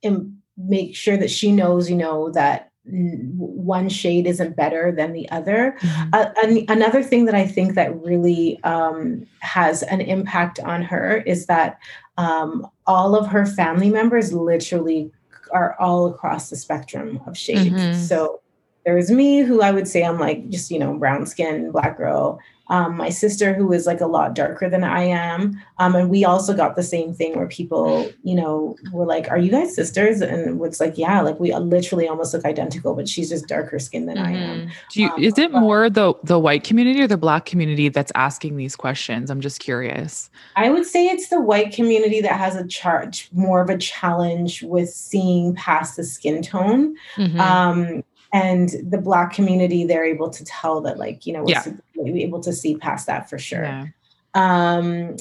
[0.02, 5.28] am make sure that she knows you know that one shade isn't better than the
[5.30, 5.76] other.
[5.80, 6.10] Mm-hmm.
[6.12, 11.18] Uh, and another thing that I think that really um, has an impact on her
[11.26, 11.78] is that
[12.16, 15.10] um, all of her family members literally
[15.52, 17.70] are all across the spectrum of shades.
[17.70, 18.00] Mm-hmm.
[18.00, 18.40] So
[18.84, 22.38] there's me, who I would say I'm like just you know brown skin, black girl,
[22.68, 25.60] um, my sister who is like a lot darker than I am.
[25.78, 29.38] Um, and we also got the same thing where people, you know, were like, Are
[29.38, 30.20] you guys sisters?
[30.20, 34.06] And it's like, Yeah, like we literally almost look identical, but she's just darker skin
[34.06, 34.26] than mm-hmm.
[34.26, 34.60] I am.
[34.60, 34.70] Mm-hmm.
[34.90, 38.12] Do you, um, is it more the the white community or the black community that's
[38.14, 39.30] asking these questions?
[39.30, 40.30] I'm just curious.
[40.56, 44.62] I would say it's the white community that has a charge more of a challenge
[44.62, 46.96] with seeing past the skin tone.
[47.16, 47.40] Mm-hmm.
[48.32, 51.64] And the black community they're able to tell that like you know yeah.
[52.04, 53.86] able to see past that for sure yeah.
[54.34, 55.16] um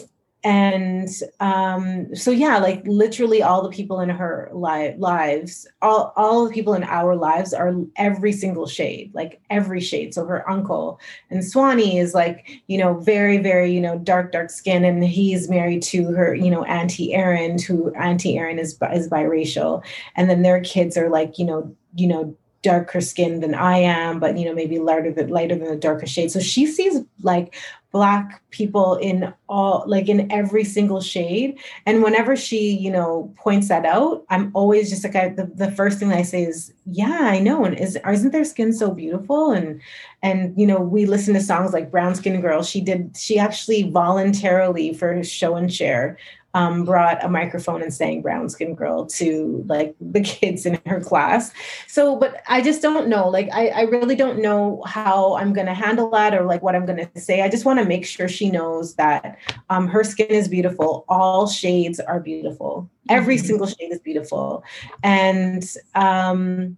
[0.45, 6.45] and um so yeah like literally all the people in her li- lives all all
[6.45, 10.99] the people in our lives are every single shade like every shade so her uncle
[11.31, 15.49] and swanee is like you know very very you know dark dark skin and he's
[15.49, 19.83] married to her you know auntie erin who auntie erin is is biracial
[20.15, 24.19] and then their kids are like you know you know darker skin than I am,
[24.19, 26.31] but you know, maybe lighter than lighter than the darker shade.
[26.31, 27.53] So she sees like
[27.91, 31.59] black people in all like in every single shade.
[31.85, 35.71] And whenever she, you know, points that out, I'm always just like I, the, the
[35.71, 37.65] first thing I say is, yeah, I know.
[37.65, 39.51] And is isn't their skin so beautiful?
[39.51, 39.79] And
[40.23, 42.63] and you know, we listen to songs like Brown Skin Girl.
[42.63, 46.17] She did she actually voluntarily for show and share
[46.55, 51.01] um, brought a microphone and sang brown skin girl to like the kids in her
[51.01, 51.51] class.
[51.87, 53.27] So but i just don't know.
[53.29, 56.75] Like i, I really don't know how i'm going to handle that or like what
[56.75, 57.41] i'm going to say.
[57.41, 59.37] I just want to make sure she knows that
[59.69, 61.05] um, her skin is beautiful.
[61.09, 62.89] All shades are beautiful.
[63.09, 63.45] Every mm-hmm.
[63.45, 64.63] single shade is beautiful.
[65.03, 65.63] And
[65.93, 66.77] um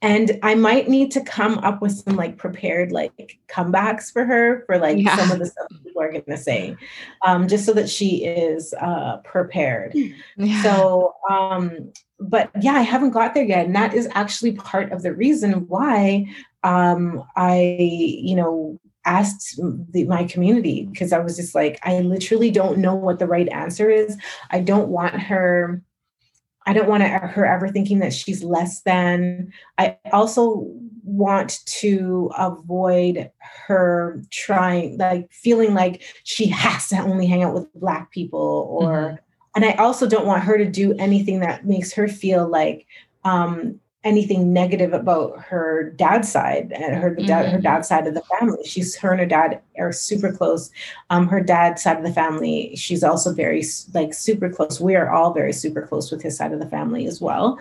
[0.00, 4.64] and I might need to come up with some like prepared like comebacks for her
[4.66, 5.16] for like yeah.
[5.16, 6.76] some of the stuff people are gonna say,
[7.26, 9.94] um, just so that she is uh, prepared.
[10.36, 10.62] Yeah.
[10.62, 15.02] So, um, but yeah, I haven't got there yet, and that is actually part of
[15.02, 16.26] the reason why
[16.62, 19.58] um, I, you know, asked
[19.92, 23.48] the, my community because I was just like, I literally don't know what the right
[23.48, 24.16] answer is.
[24.50, 25.82] I don't want her
[26.68, 29.54] I don't want her ever thinking that she's less than.
[29.78, 30.66] I also
[31.02, 33.30] want to avoid
[33.66, 38.92] her trying, like feeling like she has to only hang out with black people or.
[38.92, 39.16] Mm-hmm.
[39.56, 42.86] And I also don't want her to do anything that makes her feel like
[43.24, 47.26] um, anything negative about her dad's side and her mm-hmm.
[47.26, 47.62] dad, her mm-hmm.
[47.62, 48.62] dad's side of the family.
[48.64, 50.70] She's her and her dad are super close.
[51.10, 54.80] Um, her dad's side of the family, she's also very like super close.
[54.80, 57.58] We are all very super close with his side of the family as well.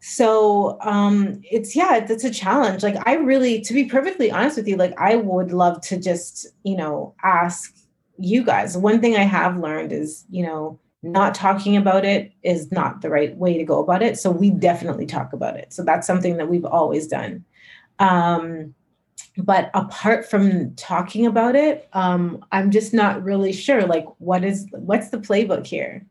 [0.00, 2.82] So um, it's yeah, it's a challenge.
[2.82, 6.46] Like I really, to be perfectly honest with you, like I would love to just
[6.62, 7.76] you know ask
[8.18, 8.76] you guys.
[8.76, 13.10] One thing I have learned is you know not talking about it is not the
[13.10, 14.18] right way to go about it.
[14.18, 15.72] So we definitely talk about it.
[15.72, 17.44] So that's something that we've always done.
[17.98, 18.74] Um,
[19.36, 23.86] but apart from talking about it, um, I'm just not really sure.
[23.86, 26.04] Like, what is what's the playbook here?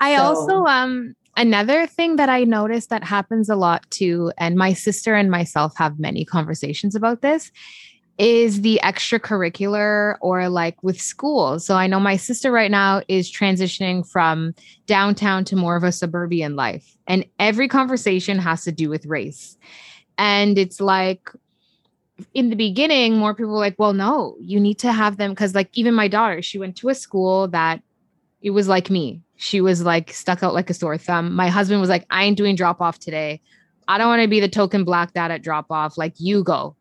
[0.00, 4.56] I so, also um another thing that I noticed that happens a lot too, and
[4.56, 7.52] my sister and myself have many conversations about this,
[8.18, 11.58] is the extracurricular or like with school.
[11.58, 14.54] So I know my sister right now is transitioning from
[14.86, 16.96] downtown to more of a suburban life.
[17.06, 19.56] And every conversation has to do with race.
[20.16, 21.28] And it's like
[22.32, 25.34] in the beginning, more people were like, well, no, you need to have them.
[25.34, 27.82] Cause like even my daughter, she went to a school that
[28.42, 29.22] it was like me.
[29.36, 31.34] She was like stuck out like a sore thumb.
[31.34, 33.40] My husband was like, I ain't doing drop off today.
[33.88, 35.98] I don't want to be the token black dad at drop off.
[35.98, 36.76] Like you go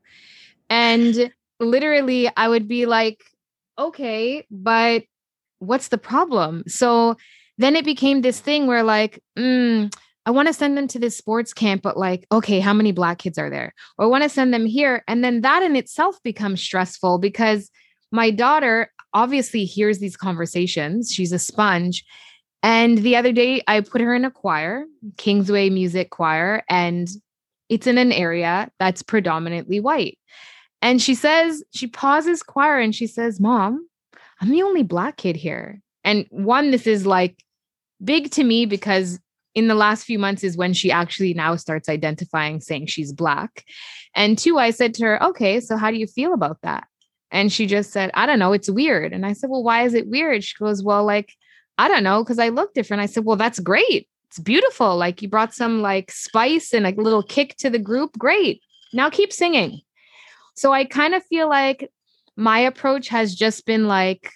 [0.74, 3.24] and literally, I would be like,
[3.78, 5.04] okay, but
[5.60, 6.64] what's the problem?
[6.68, 7.16] So
[7.60, 9.94] then it became this thing where, like, mm,
[10.26, 13.20] I want to send them to this sports camp, but like, okay, how many black
[13.20, 13.72] kids are there?
[14.00, 15.04] Or I want to send them here.
[15.08, 17.70] And then that in itself becomes stressful because
[18.12, 21.12] my daughter obviously hears these conversations.
[21.14, 22.04] She's a sponge.
[22.64, 24.86] And the other day, I put her in a choir,
[25.18, 27.08] Kingsway Music Choir, and
[27.70, 30.18] it's in an area that's predominantly white.
[30.84, 33.88] And she says, she pauses choir and she says, Mom,
[34.42, 35.80] I'm the only black kid here.
[36.04, 37.42] And one, this is like
[38.04, 39.18] big to me because
[39.56, 43.64] in the last few months is when she actually now starts identifying saying she's black.
[44.14, 46.86] And two, I said to her, okay, so how do you feel about that?
[47.32, 49.14] And she just said, I don't know, it's weird.
[49.14, 50.44] And I said, well, why is it weird?
[50.44, 51.32] She goes, well, like,
[51.78, 53.02] I don't know, because I look different.
[53.02, 54.10] I said, well, that's great.
[54.28, 54.98] it's beautiful.
[54.98, 58.18] Like you brought some like spice and a little kick to the group.
[58.18, 58.62] Great.
[58.92, 59.80] Now keep singing.
[60.54, 61.92] So I kind of feel like
[62.36, 64.32] my approach has just been like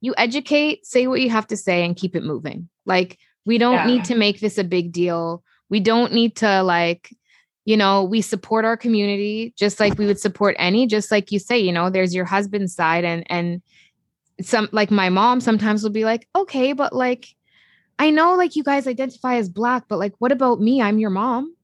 [0.00, 2.68] you educate, say what you have to say, and keep it moving.
[2.86, 3.86] Like, we don't yeah.
[3.86, 5.42] need to make this a big deal.
[5.70, 7.10] We don't need to, like,
[7.64, 11.38] you know, we support our community just like we would support any, just like you
[11.38, 13.62] say, you know, there's your husband's side, and, and,
[14.40, 17.26] some like my mom sometimes will be like, okay, but like,
[17.98, 20.80] I know like you guys identify as black, but like, what about me?
[20.80, 21.56] I'm your mom.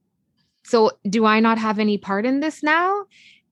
[0.64, 3.04] So do I not have any part in this now?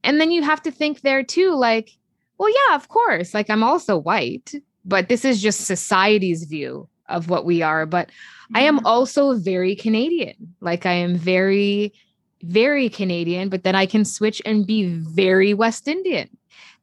[0.05, 1.91] And then you have to think there too, like,
[2.39, 3.35] well, yeah, of course.
[3.35, 4.53] Like I'm also white
[4.85, 7.87] but this is just society's view of what we are.
[7.87, 8.57] But mm-hmm.
[8.57, 8.87] I am mm-hmm.
[8.87, 10.55] also very Canadian.
[10.61, 11.93] Like I am very,
[12.43, 16.29] very Canadian, but then I can switch and be very West Indian.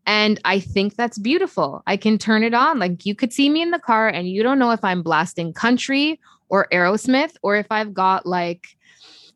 [0.05, 1.83] And I think that's beautiful.
[1.85, 2.79] I can turn it on.
[2.79, 5.53] Like you could see me in the car and you don't know if I'm blasting
[5.53, 8.75] country or Aerosmith or if I've got like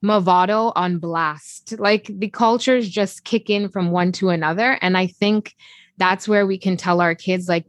[0.04, 1.80] Mavado on blast.
[1.80, 4.78] Like the cultures just kick in from one to another.
[4.82, 5.56] And I think
[5.98, 7.66] that's where we can tell our kids, like,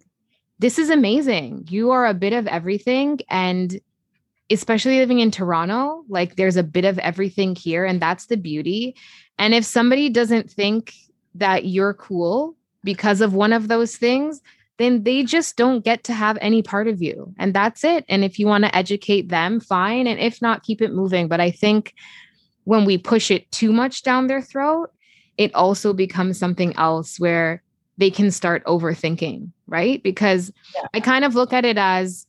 [0.59, 1.67] this is amazing.
[1.69, 3.21] You are a bit of everything.
[3.29, 3.81] And
[4.51, 7.85] especially living in Toronto, like there's a bit of everything here.
[7.85, 8.95] And that's the beauty.
[9.39, 10.93] And if somebody doesn't think
[11.35, 14.43] that you're cool because of one of those things,
[14.79, 17.33] then they just don't get to have any part of you.
[17.39, 18.05] And that's it.
[18.09, 20.07] And if you want to educate them, fine.
[20.07, 21.29] And if not, keep it moving.
[21.29, 21.95] But I think
[22.65, 24.91] when we push it too much down their throat,
[25.37, 27.63] it also becomes something else where
[27.97, 30.03] they can start overthinking, right?
[30.03, 30.87] Because yeah.
[30.95, 32.27] I kind of look at it as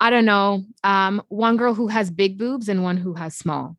[0.00, 3.76] I don't know, um, one girl who has big boobs and one who has small.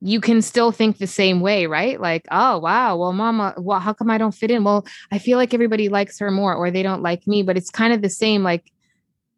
[0.00, 2.00] You can still think the same way, right?
[2.00, 4.64] Like, oh wow, well, mama, well, how come I don't fit in?
[4.64, 7.42] Well, I feel like everybody likes her more, or they don't like me.
[7.42, 8.42] But it's kind of the same.
[8.42, 8.72] Like,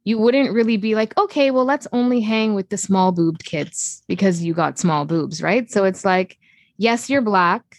[0.05, 4.03] you wouldn't really be like, okay, well, let's only hang with the small boobed kids
[4.09, 5.71] because you got small boobs, right?
[5.71, 6.39] So it's like,
[6.77, 7.77] yes, you're black.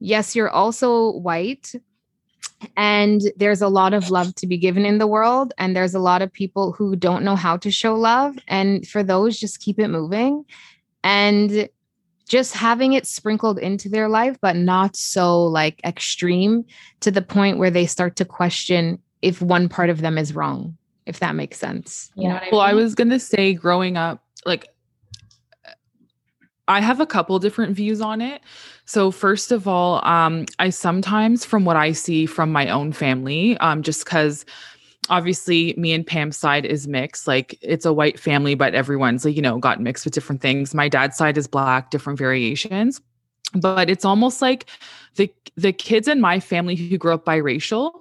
[0.00, 1.72] Yes, you're also white,
[2.76, 5.52] and there's a lot of love to be given in the world.
[5.58, 8.36] And there's a lot of people who don't know how to show love.
[8.48, 10.44] And for those just keep it moving.
[11.02, 11.68] And
[12.28, 16.64] just having it sprinkled into their life but not so like extreme
[17.00, 20.78] to the point where they start to question if one part of them is wrong
[21.06, 22.34] if that makes sense you yeah.
[22.34, 24.68] know I well i was going to say growing up like
[26.68, 28.42] I have a couple different views on it.
[28.84, 33.58] So, first of all, um, I sometimes, from what I see from my own family,
[33.58, 34.46] um, just because
[35.10, 37.26] obviously me and Pam's side is mixed.
[37.26, 40.74] Like it's a white family, but everyone's like, you know, got mixed with different things.
[40.74, 43.00] My dad's side is black, different variations.
[43.54, 44.66] But it's almost like
[45.16, 47.99] the the kids in my family who grew up biracial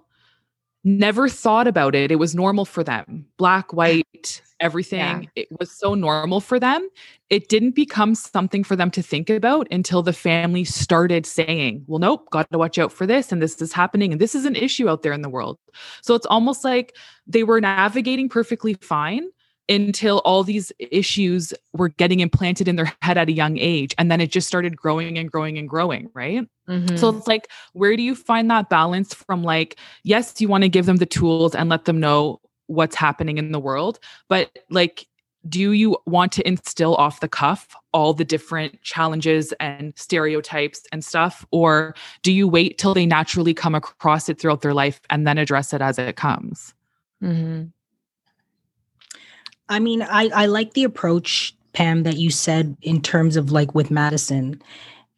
[0.84, 2.12] never thought about it.
[2.12, 3.26] It was normal for them.
[3.38, 5.00] Black, white, everything.
[5.00, 5.30] Yeah.
[5.36, 6.88] It was so normal for them.
[7.30, 12.00] It didn't become something for them to think about until the family started saying, well,
[12.00, 13.32] nope, got to watch out for this.
[13.32, 14.12] And this is happening.
[14.12, 15.58] And this is an issue out there in the world.
[16.02, 16.96] So it's almost like
[17.28, 19.28] they were navigating perfectly fine
[19.69, 23.93] until all these issues were getting implanted in their head at a young age.
[23.97, 26.47] And then it just started growing and growing and growing, right?
[26.67, 26.95] Mm-hmm.
[26.97, 30.69] So it's like, where do you find that balance from like, yes, you want to
[30.69, 35.08] give them the tools and let them know what's happening in the world, but like,
[35.47, 41.03] do you want to instill off the cuff all the different challenges and stereotypes and
[41.03, 41.45] stuff?
[41.51, 45.38] Or do you wait till they naturally come across it throughout their life and then
[45.38, 46.73] address it as it comes?
[47.23, 47.67] Mm-hmm.
[49.69, 53.75] I mean, I, I like the approach, Pam, that you said in terms of like
[53.75, 54.62] with Madison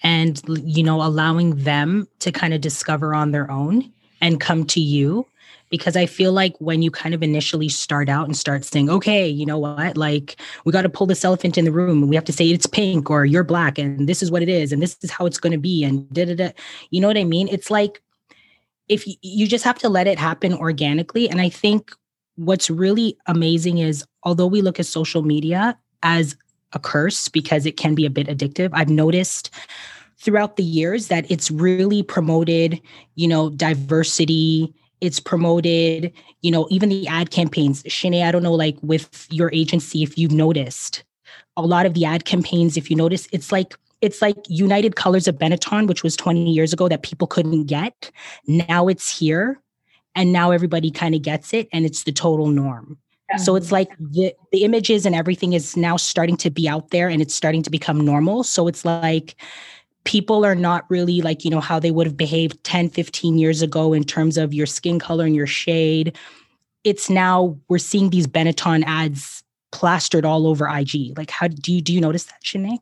[0.04, 4.82] and, you know, allowing them to kind of discover on their own and come to
[4.82, 5.26] you.
[5.70, 9.26] Because I feel like when you kind of initially start out and start saying, okay,
[9.26, 10.36] you know what, like
[10.66, 13.10] we got to pull this elephant in the room we have to say it's pink
[13.10, 15.54] or you're black and this is what it is and this is how it's going
[15.54, 16.50] to be and da da da.
[16.90, 17.48] You know what I mean?
[17.48, 18.02] It's like,
[18.90, 21.30] if you, you just have to let it happen organically.
[21.30, 21.96] And I think
[22.42, 26.36] what's really amazing is although we look at social media as
[26.74, 29.52] a curse because it can be a bit addictive, I've noticed
[30.18, 32.82] throughout the years that it's really promoted,
[33.16, 34.74] you know, diversity.
[35.02, 36.12] It's promoted,
[36.42, 37.84] you know, even the ad campaigns.
[37.84, 41.04] Shannae, I don't know, like with your agency, if you've noticed,
[41.58, 45.28] a lot of the ad campaigns, if you notice, it's like it's like United Colors
[45.28, 48.10] of Benetton, which was 20 years ago that people couldn't get.
[48.48, 49.62] Now it's here
[50.16, 52.98] and now everybody kind of gets it and it's the total norm
[53.30, 53.38] yeah.
[53.38, 57.08] so it's like the, the images and everything is now starting to be out there
[57.08, 59.36] and it's starting to become normal so it's like
[60.04, 63.62] people are not really like you know how they would have behaved 10 15 years
[63.62, 66.18] ago in terms of your skin color and your shade
[66.84, 71.18] it's now we're seeing these benetton ads plastered all over IG.
[71.18, 72.78] Like, how do you do you notice that, Shannae?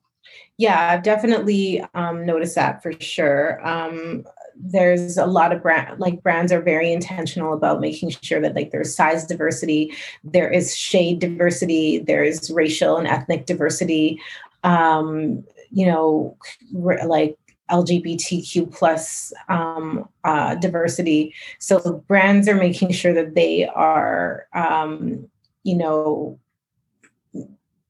[0.57, 3.65] Yeah, I've definitely um, noticed that for sure.
[3.65, 4.25] Um,
[4.59, 8.71] there's a lot of brand like brands are very intentional about making sure that like
[8.71, 9.93] there's size diversity,
[10.23, 14.21] there is shade diversity, there is racial and ethnic diversity.
[14.63, 16.35] Um, you know,
[16.73, 17.37] like
[17.69, 21.33] LGBTQ plus um, uh, diversity.
[21.59, 25.29] So brands are making sure that they are, um,
[25.63, 26.39] you know,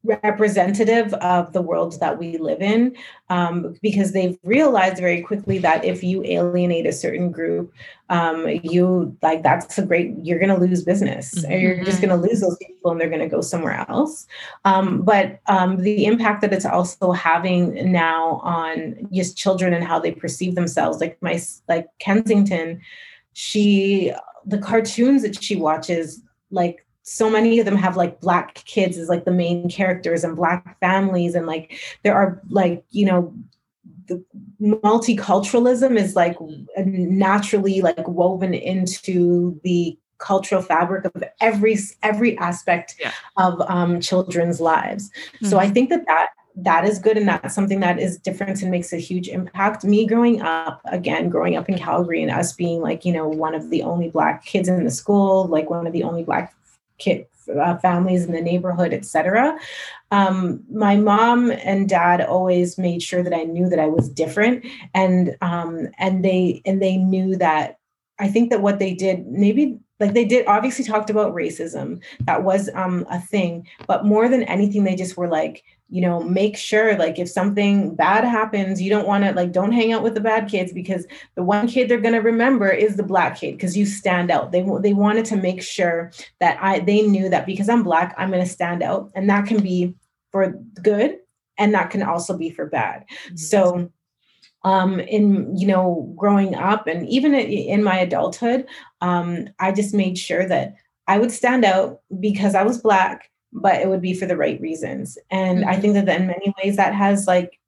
[0.09, 2.95] representative of the world that we live in
[3.29, 7.73] um, because they've realized very quickly that if you alienate a certain group
[8.09, 11.51] um, you like that's a great you're going to lose business mm-hmm.
[11.51, 14.27] you're just going to lose those people and they're going to go somewhere else
[14.65, 19.99] um, but um, the impact that it's also having now on just children and how
[19.99, 22.81] they perceive themselves like my like kensington
[23.33, 24.11] she
[24.45, 29.09] the cartoons that she watches like so many of them have like black kids as
[29.09, 33.33] like the main characters and black families and like there are like you know
[34.07, 34.23] the
[34.61, 36.37] multiculturalism is like
[36.77, 43.11] naturally like woven into the cultural fabric of every every aspect yeah.
[43.37, 45.47] of um, children's lives mm-hmm.
[45.47, 45.73] so i mm-hmm.
[45.73, 48.97] think that that that is good and that's something that is different and makes a
[48.97, 53.13] huge impact me growing up again growing up in calgary and us being like you
[53.13, 56.23] know one of the only black kids in the school like one of the only
[56.23, 56.53] black
[56.99, 59.57] kids, uh, families in the neighborhood, etc.
[60.11, 64.65] Um, my mom and dad always made sure that I knew that I was different,
[64.93, 67.77] and um, and they and they knew that.
[68.21, 72.01] I think that what they did, maybe like they did, obviously talked about racism.
[72.21, 76.19] That was um, a thing, but more than anything, they just were like, you know
[76.21, 80.03] make sure like if something bad happens you don't want to like don't hang out
[80.03, 83.39] with the bad kids because the one kid they're going to remember is the black
[83.39, 87.27] kid because you stand out they they wanted to make sure that i they knew
[87.29, 89.93] that because i'm black i'm going to stand out and that can be
[90.31, 91.17] for good
[91.57, 93.35] and that can also be for bad mm-hmm.
[93.35, 93.91] so
[94.63, 98.67] um in you know growing up and even in my adulthood
[99.01, 100.75] um i just made sure that
[101.07, 104.59] i would stand out because i was black but it would be for the right
[104.61, 105.17] reasons.
[105.31, 105.69] And mm-hmm.
[105.69, 107.59] I think that in many ways that has like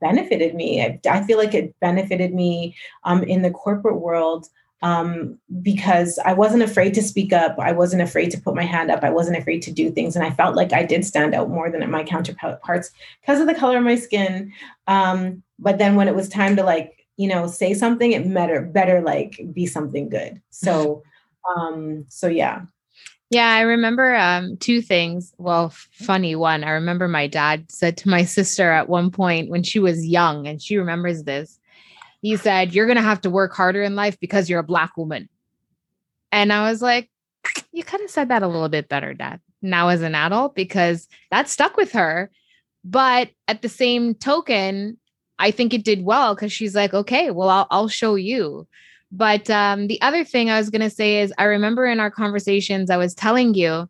[0.00, 0.82] benefited me.
[0.82, 4.48] I, I feel like it benefited me um, in the corporate world
[4.82, 7.56] um, because I wasn't afraid to speak up.
[7.58, 9.04] I wasn't afraid to put my hand up.
[9.04, 10.16] I wasn't afraid to do things.
[10.16, 12.90] And I felt like I did stand out more than my counterparts
[13.20, 14.52] because of the color of my skin.
[14.88, 18.62] Um, but then when it was time to like, you know, say something, it better,
[18.62, 20.42] better like be something good.
[20.50, 21.04] So,
[21.56, 22.62] um, so yeah.
[23.32, 25.32] Yeah, I remember um, two things.
[25.38, 26.64] Well, funny one.
[26.64, 30.46] I remember my dad said to my sister at one point when she was young,
[30.46, 31.58] and she remembers this.
[32.20, 34.98] He said, You're going to have to work harder in life because you're a Black
[34.98, 35.30] woman.
[36.30, 37.08] And I was like,
[37.72, 41.08] You could have said that a little bit better, Dad, now as an adult, because
[41.30, 42.30] that stuck with her.
[42.84, 44.98] But at the same token,
[45.38, 48.68] I think it did well because she's like, Okay, well, I'll, I'll show you.
[49.12, 52.10] But um, the other thing I was going to say is I remember in our
[52.10, 53.88] conversations, I was telling you,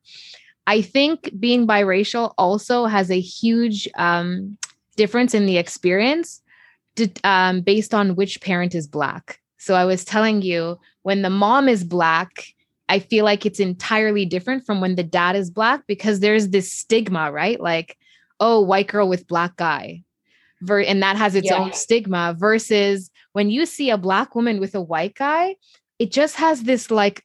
[0.67, 4.59] I think being biracial also has a huge um,
[4.97, 6.43] difference in the experience
[6.97, 9.41] to, um, based on which parent is Black.
[9.59, 12.53] So I was telling you, when the mom is Black,
[12.89, 16.71] I feel like it's entirely different from when the dad is Black because there's this
[16.71, 17.61] stigma, right?
[17.61, 17.97] Like,
[18.41, 20.03] oh, white girl with Black guy.
[20.69, 21.59] And that has its yeah.
[21.59, 25.57] own stigma versus when you see a black woman with a white guy,
[25.99, 27.25] it just has this like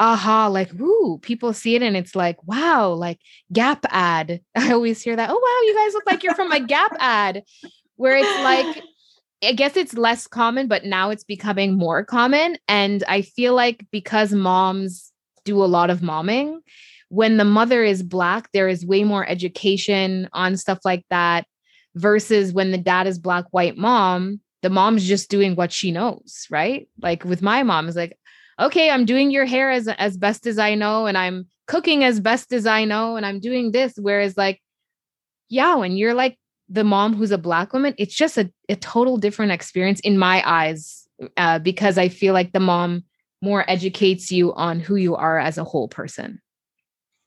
[0.00, 3.20] aha, like, ooh, people see it and it's like, wow, like
[3.52, 4.40] Gap ad.
[4.56, 5.30] I always hear that.
[5.30, 7.44] Oh, wow, you guys look like you're from a Gap ad,
[7.96, 8.82] where it's like,
[9.44, 12.56] I guess it's less common, but now it's becoming more common.
[12.66, 15.12] And I feel like because moms
[15.44, 16.60] do a lot of momming,
[17.10, 21.46] when the mother is black, there is way more education on stuff like that
[21.94, 26.46] versus when the dad is black, white mom, the mom's just doing what she knows,
[26.50, 26.88] right?
[27.00, 28.18] Like with my mom, is like,
[28.60, 32.20] okay, I'm doing your hair as as best as I know, and I'm cooking as
[32.20, 33.94] best as I know, and I'm doing this.
[33.96, 34.60] Whereas, like,
[35.48, 36.38] yeah, when you're like
[36.68, 40.42] the mom who's a black woman, it's just a, a total different experience in my
[40.46, 43.04] eyes, uh, because I feel like the mom
[43.42, 46.40] more educates you on who you are as a whole person.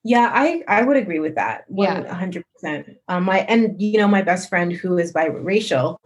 [0.05, 1.63] Yeah, I I would agree with that.
[1.73, 2.97] Yeah, hundred percent.
[3.07, 5.97] Um, my and you know my best friend who is biracial,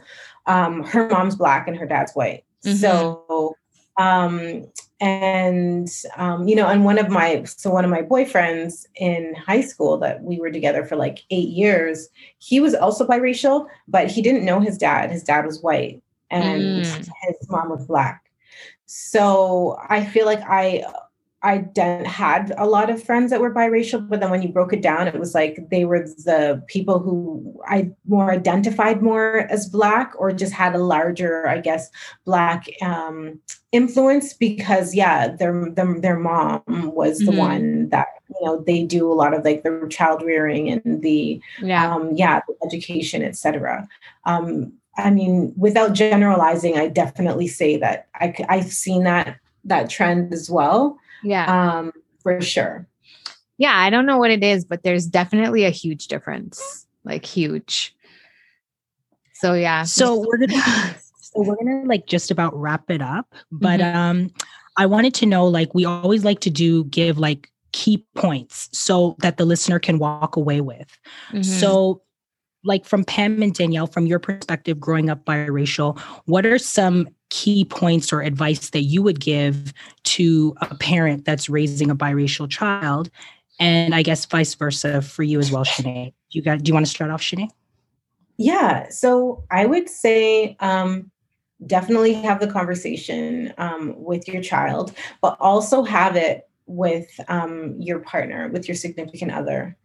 [0.48, 2.44] um, her mom's black and her dad's white.
[2.66, 2.78] Mm-hmm.
[2.78, 3.56] So,
[3.98, 4.66] um,
[5.00, 9.62] and um, you know, and one of my so one of my boyfriends in high
[9.62, 14.22] school that we were together for like eight years, he was also biracial, but he
[14.22, 15.12] didn't know his dad.
[15.12, 17.10] His dad was white and mm.
[17.28, 18.24] his mom was black.
[18.86, 20.84] So I feel like I
[21.44, 24.74] I didn't had a lot of friends that were biracial, but then when you broke
[24.74, 29.70] it down, it was like they were the people who I more identified more as
[29.70, 31.92] black or just had a larger, I guess,
[32.26, 33.40] black um,
[33.72, 37.38] influence because yeah, their their, their mom was the mm-hmm.
[37.38, 41.40] one that you know they do a lot of like the child rearing and the
[41.62, 43.88] yeah um, yeah the education etc.
[44.26, 50.34] Um, I mean, without generalizing, I definitely say that I, I've seen that that trend
[50.34, 51.78] as well yeah.
[51.78, 51.92] Um,
[52.22, 52.88] for sure.
[53.58, 56.86] Yeah, I don't know what it is, but there's definitely a huge difference.
[57.04, 57.96] Like huge.
[59.34, 59.84] So yeah.
[59.84, 60.62] So we're gonna
[61.22, 63.34] so we're gonna like just about wrap it up.
[63.52, 63.98] But mm-hmm.
[63.98, 64.32] um
[64.78, 69.16] I wanted to know like we always like to do give like key points so
[69.20, 70.98] that the listener can walk away with.
[71.30, 71.42] Mm-hmm.
[71.42, 72.02] So
[72.64, 77.66] like from Pam and Danielle, from your perspective growing up biracial, what are some key
[77.66, 79.74] points or advice that you would give
[80.04, 83.10] to a parent that's raising a biracial child?
[83.60, 86.14] And I guess vice versa for you as well, Shannae.
[86.30, 87.50] You got do you want to start off, Shannae?
[88.38, 88.90] Yeah.
[88.90, 91.12] So I would say um
[91.66, 98.00] definitely have the conversation um, with your child, but also have it with um, your
[98.00, 99.76] partner, with your significant other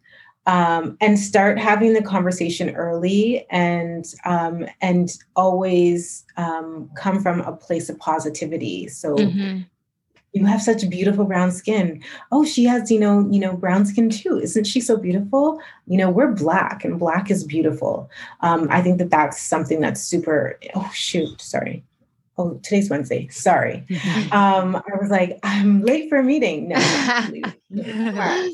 [0.45, 7.53] um, and start having the conversation early and um, and always um, come from a
[7.53, 8.87] place of positivity.
[8.89, 9.61] So mm-hmm.
[10.33, 12.03] you have such beautiful brown skin.
[12.31, 14.37] Oh she has you know you know brown skin too.
[14.37, 15.59] Isn't she so beautiful?
[15.87, 18.09] You know we're black and black is beautiful.
[18.41, 21.85] Um, i think that that's something that's super oh shoot sorry.
[22.37, 23.29] Oh today's wednesday.
[23.29, 23.85] Sorry.
[23.89, 24.33] Mm-hmm.
[24.33, 26.67] um i was like i'm late for a meeting.
[26.67, 26.75] No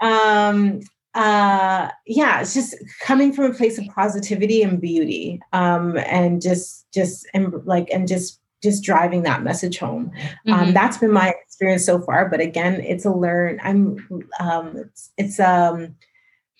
[0.00, 0.80] um
[1.14, 6.90] uh yeah it's just coming from a place of positivity and beauty um and just
[6.92, 10.10] just and like and just just driving that message home
[10.48, 10.52] um, mm-hmm.
[10.52, 13.96] um that's been my experience so far but again it's a learn i'm
[14.40, 15.94] um it's it's um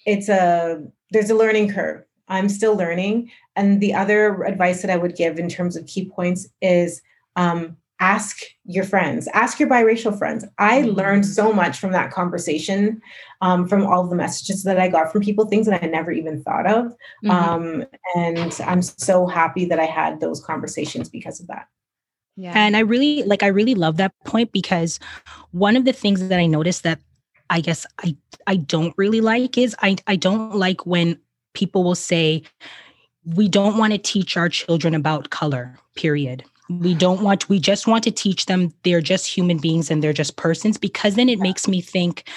[0.07, 0.81] it's a
[1.11, 5.39] there's a learning curve i'm still learning and the other advice that i would give
[5.39, 7.03] in terms of key points is
[7.35, 10.45] um ask your friends ask your biracial friends.
[10.59, 10.91] I mm-hmm.
[10.91, 13.01] learned so much from that conversation
[13.41, 16.43] um, from all the messages that i got from people things that i never even
[16.43, 16.87] thought of.
[17.25, 17.31] Mm-hmm.
[17.31, 17.85] um,
[18.17, 21.69] and i'm so happy that i had those conversations because of that.
[22.37, 22.53] Yeah.
[22.57, 24.99] And i really like i really love that point because
[25.53, 27.01] one of the things that i noticed that
[27.51, 28.17] i guess i
[28.47, 31.19] i don't really like is i i don't like when
[31.53, 32.43] people will say
[33.25, 37.87] we don't want to teach our children about color period we don't want we just
[37.87, 41.39] want to teach them they're just human beings and they're just persons because then it
[41.39, 42.29] makes me think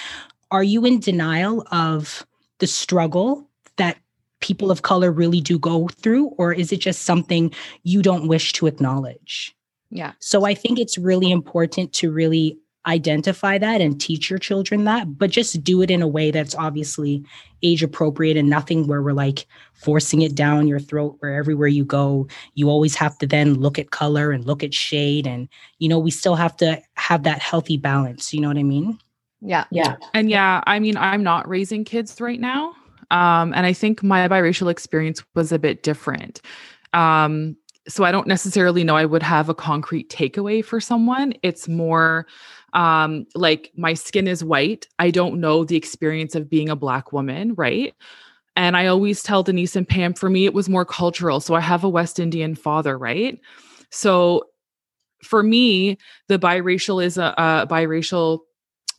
[0.50, 2.26] are you in denial of
[2.58, 3.98] the struggle that
[4.40, 6.26] people of color really do go through?
[6.38, 7.52] Or is it just something
[7.82, 9.54] you don't wish to acknowledge?
[9.90, 10.12] Yeah.
[10.18, 12.58] So i think it's really important to really
[12.88, 16.54] identify that and teach your children that, but just do it in a way that's
[16.54, 17.22] obviously
[17.62, 21.84] age appropriate and nothing where we're like forcing it down your throat where everywhere you
[21.84, 25.26] go, you always have to then look at color and look at shade.
[25.26, 28.32] And, you know, we still have to have that healthy balance.
[28.32, 28.98] You know what I mean?
[29.40, 29.64] Yeah.
[29.70, 29.96] Yeah.
[30.14, 32.74] And yeah, I mean, I'm not raising kids right now.
[33.10, 36.40] Um, and I think my biracial experience was a bit different.
[36.92, 37.56] Um,
[37.88, 41.32] so I don't necessarily know I would have a concrete takeaway for someone.
[41.42, 42.26] It's more
[42.72, 47.12] um like my skin is white i don't know the experience of being a black
[47.12, 47.94] woman right
[48.56, 51.60] and i always tell denise and pam for me it was more cultural so i
[51.60, 53.40] have a west indian father right
[53.90, 54.44] so
[55.22, 55.96] for me
[56.28, 58.40] the biracial is a, a biracial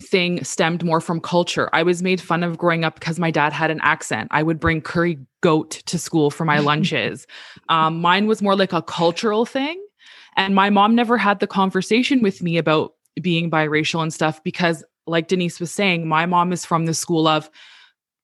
[0.01, 1.69] thing stemmed more from culture.
[1.73, 4.29] I was made fun of growing up because my dad had an accent.
[4.31, 7.27] I would bring curry goat to school for my lunches.
[7.67, 9.83] Um, mine was more like a cultural thing.
[10.35, 14.83] And my mom never had the conversation with me about being biracial and stuff because
[15.07, 17.49] like Denise was saying, my mom is from the school of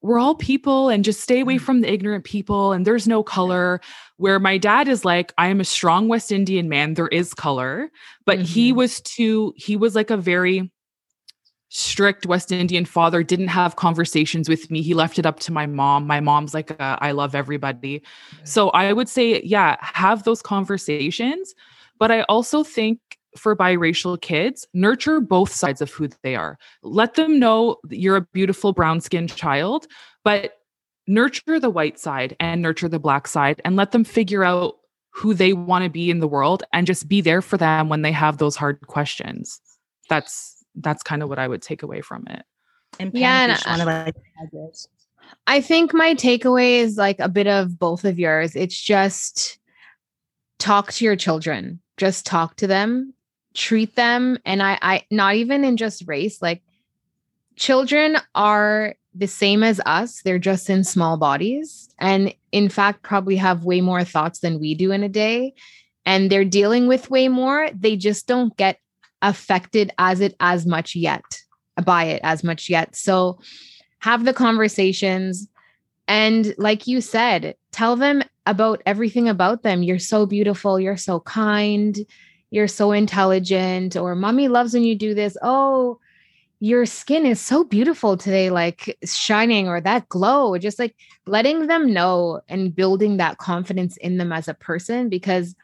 [0.01, 1.61] we're all people and just stay away mm.
[1.61, 3.81] from the ignorant people and there's no color.
[4.17, 6.93] Where my dad is like, I am a strong West Indian man.
[6.93, 7.89] There is color.
[8.25, 8.45] But mm-hmm.
[8.45, 10.71] he was too, he was like a very
[11.69, 14.81] strict West Indian father, didn't have conversations with me.
[14.81, 16.07] He left it up to my mom.
[16.07, 18.03] My mom's like, a, I love everybody.
[18.43, 21.53] So I would say, yeah, have those conversations.
[21.97, 22.99] But I also think
[23.37, 26.57] for biracial kids, nurture both sides of who they are.
[26.83, 29.87] Let them know you're a beautiful brown skinned child,
[30.23, 30.53] but
[31.07, 34.75] nurture the white side and nurture the black side and let them figure out
[35.11, 38.01] who they want to be in the world and just be there for them when
[38.01, 39.61] they have those hard questions.
[40.09, 42.43] That's that's kind of what I would take away from it.
[42.99, 44.11] And yeah, and I,
[45.47, 48.55] I think my takeaway is like a bit of both of yours.
[48.55, 49.57] It's just
[50.59, 51.81] talk to your children.
[51.97, 53.13] Just talk to them
[53.55, 54.37] treat them.
[54.45, 56.61] And I I not even in just race like
[57.55, 60.21] children are the same as us.
[60.21, 61.89] They're just in small bodies.
[61.97, 65.53] And in fact probably have way more thoughts than we do in a day.
[66.05, 67.69] And they're dealing with way more.
[67.73, 68.79] They just don't get
[69.21, 71.23] affected as it as much yet
[71.83, 72.95] by it as much yet.
[72.95, 73.39] So
[73.99, 75.47] have the conversations.
[76.07, 79.81] And like you said tell them about everything about them.
[79.81, 80.79] You're so beautiful.
[80.79, 82.05] You're so kind
[82.51, 85.37] you're so intelligent or mommy loves when you do this.
[85.41, 85.99] Oh
[86.59, 91.93] your skin is so beautiful today like shining or that glow just like letting them
[91.93, 95.55] know and building that confidence in them as a person because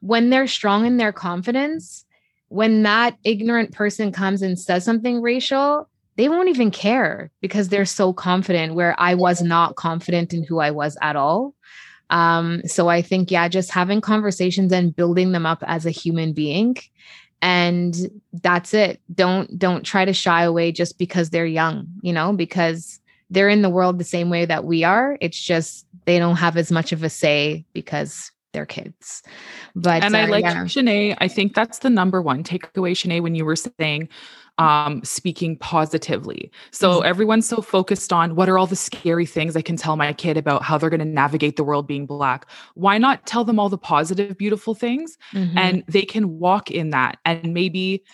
[0.00, 2.04] when they're strong in their confidence
[2.48, 7.84] when that ignorant person comes and says something racial they won't even care because they're
[7.84, 11.54] so confident where i was not confident in who i was at all
[12.12, 16.34] um, so I think, yeah, just having conversations and building them up as a human
[16.34, 16.76] being.
[17.40, 17.96] And
[18.34, 19.00] that's it.
[19.12, 23.00] Don't don't try to shy away just because they're young, you know, because
[23.30, 25.16] they're in the world the same way that we are.
[25.20, 29.22] It's just they don't have as much of a say because they're kids.
[29.74, 30.64] But and I uh, like yeah.
[30.64, 31.16] Shannae.
[31.18, 34.08] I think that's the number one takeaway, Shannae, when you were saying
[34.58, 36.50] um, speaking positively.
[36.70, 37.06] So mm-hmm.
[37.06, 40.36] everyone's so focused on what are all the scary things I can tell my kid
[40.36, 42.46] about how they're going to navigate the world being black.
[42.74, 45.56] Why not tell them all the positive, beautiful things mm-hmm.
[45.56, 48.04] and they can walk in that and maybe.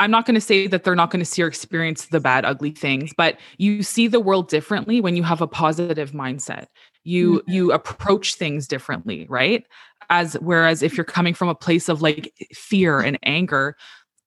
[0.00, 2.44] I'm not going to say that they're not going to see or experience the bad,
[2.44, 6.66] ugly things, but you see the world differently when you have a positive mindset.
[7.04, 7.52] You mm-hmm.
[7.52, 9.64] you approach things differently, right?
[10.10, 13.76] As whereas if you're coming from a place of like fear and anger,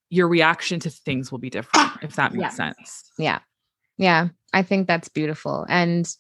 [0.10, 2.74] your reaction to things will be different if that makes yeah.
[2.74, 3.12] sense.
[3.18, 3.40] Yeah.
[3.98, 6.16] Yeah i think that's beautiful and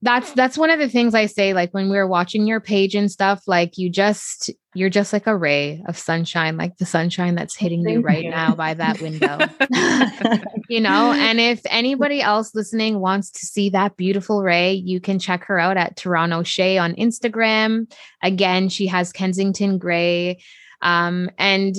[0.00, 2.94] that's that's one of the things i say like when we are watching your page
[2.94, 7.34] and stuff like you just you're just like a ray of sunshine like the sunshine
[7.34, 9.38] that's hitting you right now by that window.
[10.70, 15.18] You know and if anybody else listening wants to see that beautiful ray you can
[15.18, 17.90] check her out at toronto shay on instagram.
[18.22, 20.40] Again she has Kensington Grey
[20.82, 21.74] um, and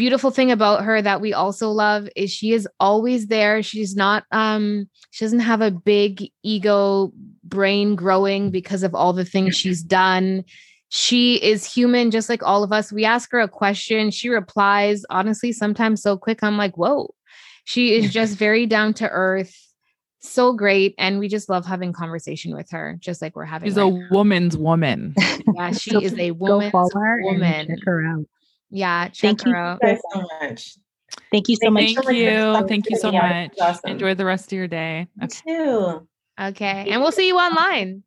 [0.00, 3.62] beautiful thing about her that we also love is she is always there.
[3.62, 7.12] She's not um she doesn't have a big ego
[7.44, 10.42] brain growing because of all the things she's done.
[10.88, 12.90] She is human just like all of us.
[12.90, 14.10] We ask her a question.
[14.10, 16.42] She replies honestly sometimes so quick.
[16.42, 17.14] I'm like whoa.
[17.66, 19.54] She is just very down to earth
[20.22, 23.76] so great and we just love having conversation with her just like we're having she's
[23.76, 24.08] right a now.
[24.10, 25.14] woman's woman.
[25.54, 27.66] Yeah she so is a woman's woman.
[27.66, 28.24] check her out
[28.70, 29.80] yeah, thank you out.
[29.82, 30.76] so much.
[31.30, 31.94] Thank you so much.
[31.94, 32.66] Thank you.
[32.68, 33.52] Thank you so much.
[33.60, 33.90] Awesome.
[33.90, 35.08] Enjoy the rest of your day.
[35.22, 35.40] Okay.
[35.46, 36.08] Me too.
[36.40, 36.86] Okay.
[36.88, 38.02] And we'll see you online.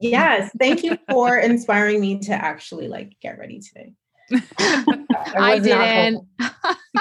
[0.00, 0.50] yes.
[0.58, 3.92] Thank you for inspiring me to actually like get ready today.
[4.58, 6.26] I, I didn't.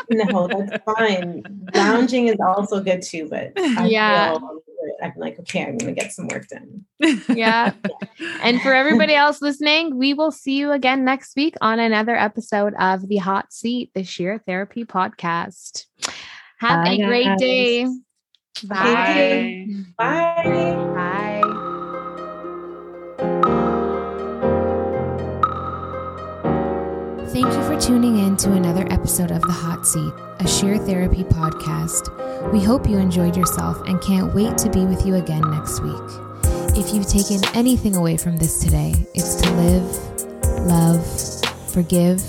[0.09, 1.43] no, that's fine.
[1.73, 4.33] Lounging is also good too, but I yeah.
[4.33, 4.61] Feel
[5.01, 6.85] I'm like, okay, I'm going to get some work done.
[7.29, 7.73] Yeah.
[8.43, 12.73] and for everybody else listening, we will see you again next week on another episode
[12.79, 15.85] of The Hot Seat, the Sheer Therapy podcast.
[16.59, 17.39] Have Bye, a great guys.
[17.39, 17.87] day.
[18.65, 19.65] Bye.
[19.97, 20.43] Bye.
[20.95, 21.20] Bye.
[27.31, 31.23] Thank you for tuning in to another episode of The Hot Seat, a sheer therapy
[31.23, 32.11] podcast.
[32.51, 35.95] We hope you enjoyed yourself and can't wait to be with you again next week.
[36.75, 42.21] If you've taken anything away from this today, it's to live, love, forgive,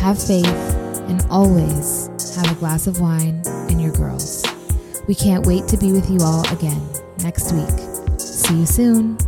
[0.00, 0.46] have faith,
[1.10, 4.46] and always have a glass of wine and your girls.
[5.06, 6.80] We can't wait to be with you all again
[7.18, 8.18] next week.
[8.18, 9.18] See you soon.